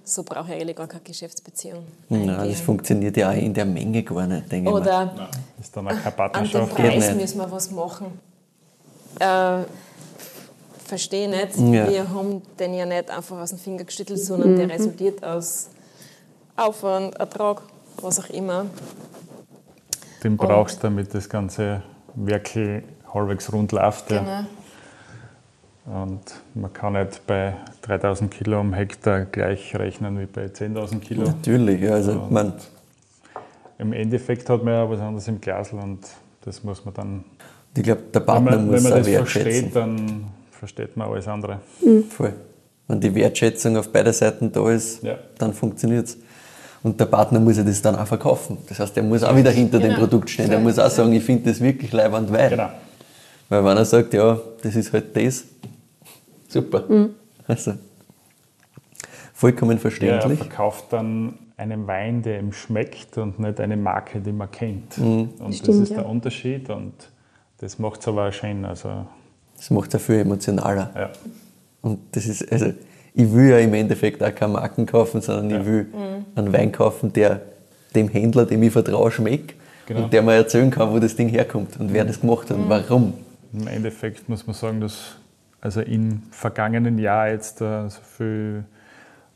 [0.05, 1.83] So brauche ich eigentlich gar keine Geschäftsbeziehung.
[2.11, 2.51] Nein, eingehen.
[2.51, 4.83] das funktioniert ja auch in der Menge gar nicht, denke ich mal.
[4.83, 6.75] Oder Ist dann auch keine an dem Partnerschaft.
[6.75, 8.07] Preis müssen wir was machen.
[9.19, 9.65] Äh,
[10.85, 11.57] verstehe nicht.
[11.57, 11.89] Ja.
[11.89, 15.69] Wir haben den ja nicht einfach aus dem Finger geschüttelt, sondern der resultiert aus
[16.61, 17.63] Aufwand, Ertrag,
[18.03, 18.67] was auch immer.
[20.23, 21.83] Den brauchst du, damit das ganze
[22.15, 22.83] Werkel
[23.13, 24.11] halbwegs rund läuft.
[24.11, 24.19] Ja.
[25.87, 26.03] Genau.
[26.03, 26.21] Und
[26.55, 31.23] man kann nicht bei 3000 Kilo am Hektar gleich rechnen wie bei 10.000 Kilo.
[31.25, 31.95] Natürlich, ja.
[31.95, 32.53] Also, man,
[33.79, 36.01] Im Endeffekt hat man ja was anderes im Glas und
[36.45, 37.25] das muss man dann,
[37.75, 41.09] ich glaube, der wenn Partner man, muss wenn man auch das versteht, dann versteht man
[41.09, 41.61] alles andere.
[42.11, 42.35] Voll.
[42.87, 45.19] Wenn die Wertschätzung auf beide Seiten da ist, Ja.
[45.39, 46.19] dann funktioniert es.
[46.83, 48.57] Und der Partner muss ja das dann auch verkaufen.
[48.69, 50.49] Das heißt, der muss auch wieder hinter dem Produkt stehen.
[50.49, 52.51] Der muss auch sagen, ich finde das wirklich leibend Wein.
[52.51, 52.71] Genau.
[53.51, 55.45] Weil wenn er sagt, ja, das ist halt das,
[56.49, 56.85] super.
[57.47, 57.75] Also,
[59.35, 60.39] vollkommen Der verständlich.
[60.39, 64.97] verkauft dann einen Wein, der ihm schmeckt und nicht eine Marke, die man kennt.
[64.99, 65.31] Mhm.
[65.39, 65.97] Und das Stimmt, ist ja.
[65.97, 66.95] der Unterschied und
[67.59, 68.65] das macht es aber auch schön.
[68.65, 69.05] Also,
[69.57, 70.91] Das macht es auch viel emotionaler.
[70.95, 71.11] ja.
[71.83, 72.73] Und das ist, also,
[73.15, 75.87] ich will ja im Endeffekt auch keine Marken kaufen, sondern ich will
[76.35, 77.41] einen Wein kaufen, der
[77.95, 79.55] dem Händler, dem ich vertraue, schmeckt
[79.87, 80.05] Genau.
[80.05, 82.69] und der mir erzählen kann, wo das Ding herkommt und wer das gemacht hat und
[82.69, 83.13] warum.
[83.53, 85.17] Im Endeffekt muss man sagen, dass
[85.61, 88.65] also im vergangenen Jahr jetzt äh, so viele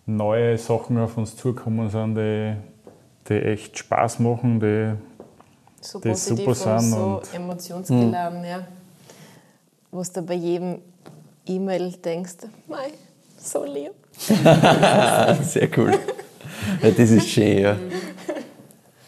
[0.07, 2.55] neue Sachen auf uns zukommen sind, die,
[3.29, 4.93] die echt Spaß machen, die
[5.81, 8.61] so die positiv super und sind so und- emotionsgeladen, ja.
[9.91, 10.79] Wo du bei jedem
[11.47, 12.37] E-Mail denkst,
[12.69, 12.93] mei,
[13.45, 13.93] so lieb.
[15.43, 15.93] Sehr cool.
[16.83, 17.77] Ja, das ist schön, ja.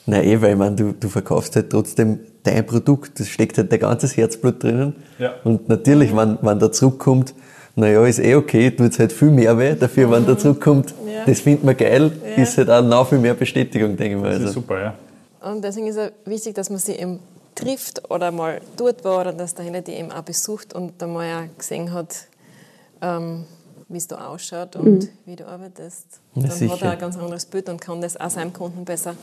[0.06, 3.72] Nein, eh, weil ich meine, du, du verkaufst halt trotzdem dein Produkt, das steckt halt
[3.72, 4.94] dein ganzes Herzblut drinnen.
[5.18, 5.34] Ja.
[5.42, 7.34] Und natürlich, wenn, wenn da zurückkommt,
[7.74, 9.74] naja, ist eh okay, tut halt viel mehr weh.
[9.74, 11.24] Dafür, wenn da zurückkommt, Ja.
[11.26, 12.42] das findet man geil, Ja.
[12.42, 14.30] ist halt auch noch viel mehr Bestätigung, denke ich mal.
[14.30, 14.94] das ist Also, super, ja.
[15.50, 17.18] Und deswegen ist es wichtig, dass man sie eben
[17.54, 21.12] trifft oder mal dort war oder dass der Händler die eben auch besucht und dann
[21.12, 22.14] mal auch gesehen hat,
[23.02, 23.44] ähm,
[23.88, 26.06] wie es da ausschaut und wie du arbeitest.
[26.34, 26.78] Ja, dann hat sicher.
[26.86, 29.14] er ein ganz anderes Bild und kann das auch seinem Kunden besser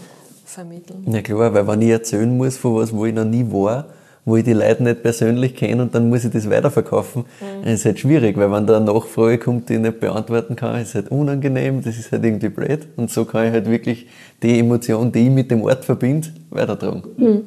[0.45, 1.03] vermitteln.
[1.11, 3.85] ja klar, weil wenn ich erzählen muss von was, wo ich noch nie war,
[4.25, 7.63] wo ich die Leute nicht persönlich kenne und dann muss ich das weiterverkaufen, Mhm.
[7.63, 10.81] dann ist halt schwierig, weil wenn da eine Nachfrage kommt, die ich nicht beantworten kann,
[10.81, 14.07] ist halt unangenehm, das ist halt irgendwie blöd und so kann ich halt wirklich
[14.41, 17.03] die Emotion, die ich mit dem Ort verbinde, weitertragen.
[17.17, 17.43] Mhm.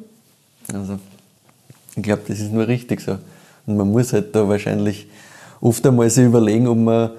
[0.71, 0.99] Also,
[1.95, 3.17] ich glaube, das ist nur richtig so.
[3.65, 5.07] Und man muss halt da wahrscheinlich
[5.61, 7.11] oft einmal sich überlegen, ob man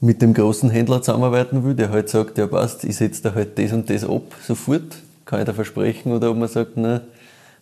[0.00, 3.58] mit dem großen Händler zusammenarbeiten will, der halt sagt, ja passt, ich setze da halt
[3.58, 7.00] das und das ab, sofort, kann ich da versprechen, oder ob man sagt, na,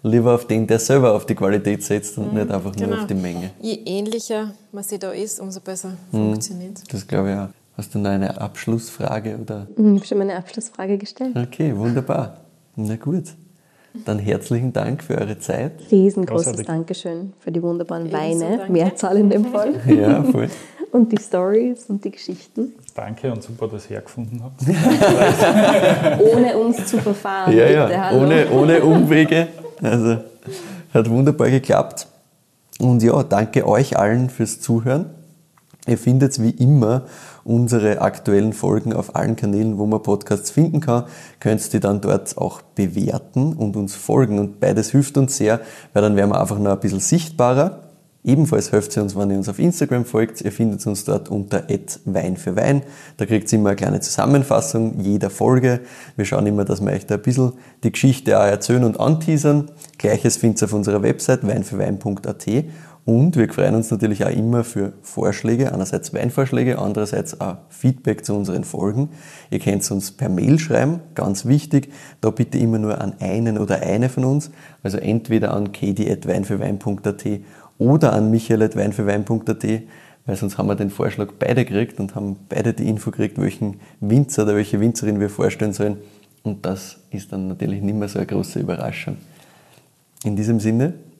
[0.02, 3.14] lieber auf den, der selber auf die Qualität setzt und nicht einfach nur auf die
[3.14, 3.50] Menge.
[3.60, 6.32] Je ähnlicher man sie da ist, umso besser Mhm.
[6.32, 7.48] funktioniert Das glaube ich auch.
[7.76, 9.66] Hast du noch eine Abschlussfrage oder?
[9.76, 11.36] Ich habe schon meine Abschlussfrage gestellt.
[11.36, 12.38] Okay, wunderbar.
[12.76, 13.24] Na gut.
[14.04, 15.72] Dann herzlichen Dank für eure Zeit.
[15.90, 16.66] Riesengroßes Großartig.
[16.66, 18.72] Dankeschön für die wunderbaren Ebenso, Weine, danke.
[18.72, 19.74] Mehrzahl in dem Fall.
[19.86, 20.48] Ja, voll.
[20.92, 22.72] Und die Stories und die Geschichten.
[22.94, 24.62] Danke und super, dass ihr hergefunden habt.
[26.22, 27.54] Ohne uns zu verfahren.
[27.54, 28.22] Ja, bitte, ja, hallo.
[28.22, 29.48] ohne, ohne Umwege.
[29.82, 30.18] Also
[30.94, 32.06] hat wunderbar geklappt.
[32.78, 35.10] Und ja, danke euch allen fürs Zuhören.
[35.86, 37.02] Ihr findet wie immer
[37.44, 41.04] unsere aktuellen Folgen auf allen Kanälen, wo man Podcasts finden kann.
[41.38, 44.38] Könnt ihr dann dort auch bewerten und uns folgen.
[44.38, 45.60] Und beides hilft uns sehr,
[45.92, 47.82] weil dann wären wir einfach noch ein bisschen sichtbarer.
[48.26, 50.40] Ebenfalls hilft es uns, wenn ihr uns auf Instagram folgt.
[50.40, 51.62] Ihr findet uns dort unter
[52.06, 52.82] Wein für Wein.
[53.18, 55.78] Da kriegt ihr immer eine kleine Zusammenfassung jeder Folge.
[56.16, 57.52] Wir schauen immer, dass wir euch da ein bisschen
[57.84, 59.70] die Geschichte auch erzählen und anteasern.
[59.98, 62.46] Gleiches findet ihr auf unserer Website weinfürwein.at.
[63.06, 68.34] Und wir freuen uns natürlich auch immer für Vorschläge, einerseits Weinvorschläge, andererseits auch Feedback zu
[68.34, 69.10] unseren Folgen.
[69.48, 73.80] Ihr könnt uns per Mail schreiben, ganz wichtig, da bitte immer nur an einen oder
[73.80, 74.50] eine von uns,
[74.82, 77.24] also entweder an kedi.weinfürwein.at
[77.78, 79.64] oder an michael.weinfürwein.at,
[80.26, 83.78] weil sonst haben wir den Vorschlag beide gekriegt und haben beide die Info gekriegt, welchen
[84.00, 85.98] Winzer oder welche Winzerin wir vorstellen sollen.
[86.42, 89.16] Und das ist dann natürlich nicht mehr so eine große Überraschung.
[90.24, 90.94] In diesem Sinne,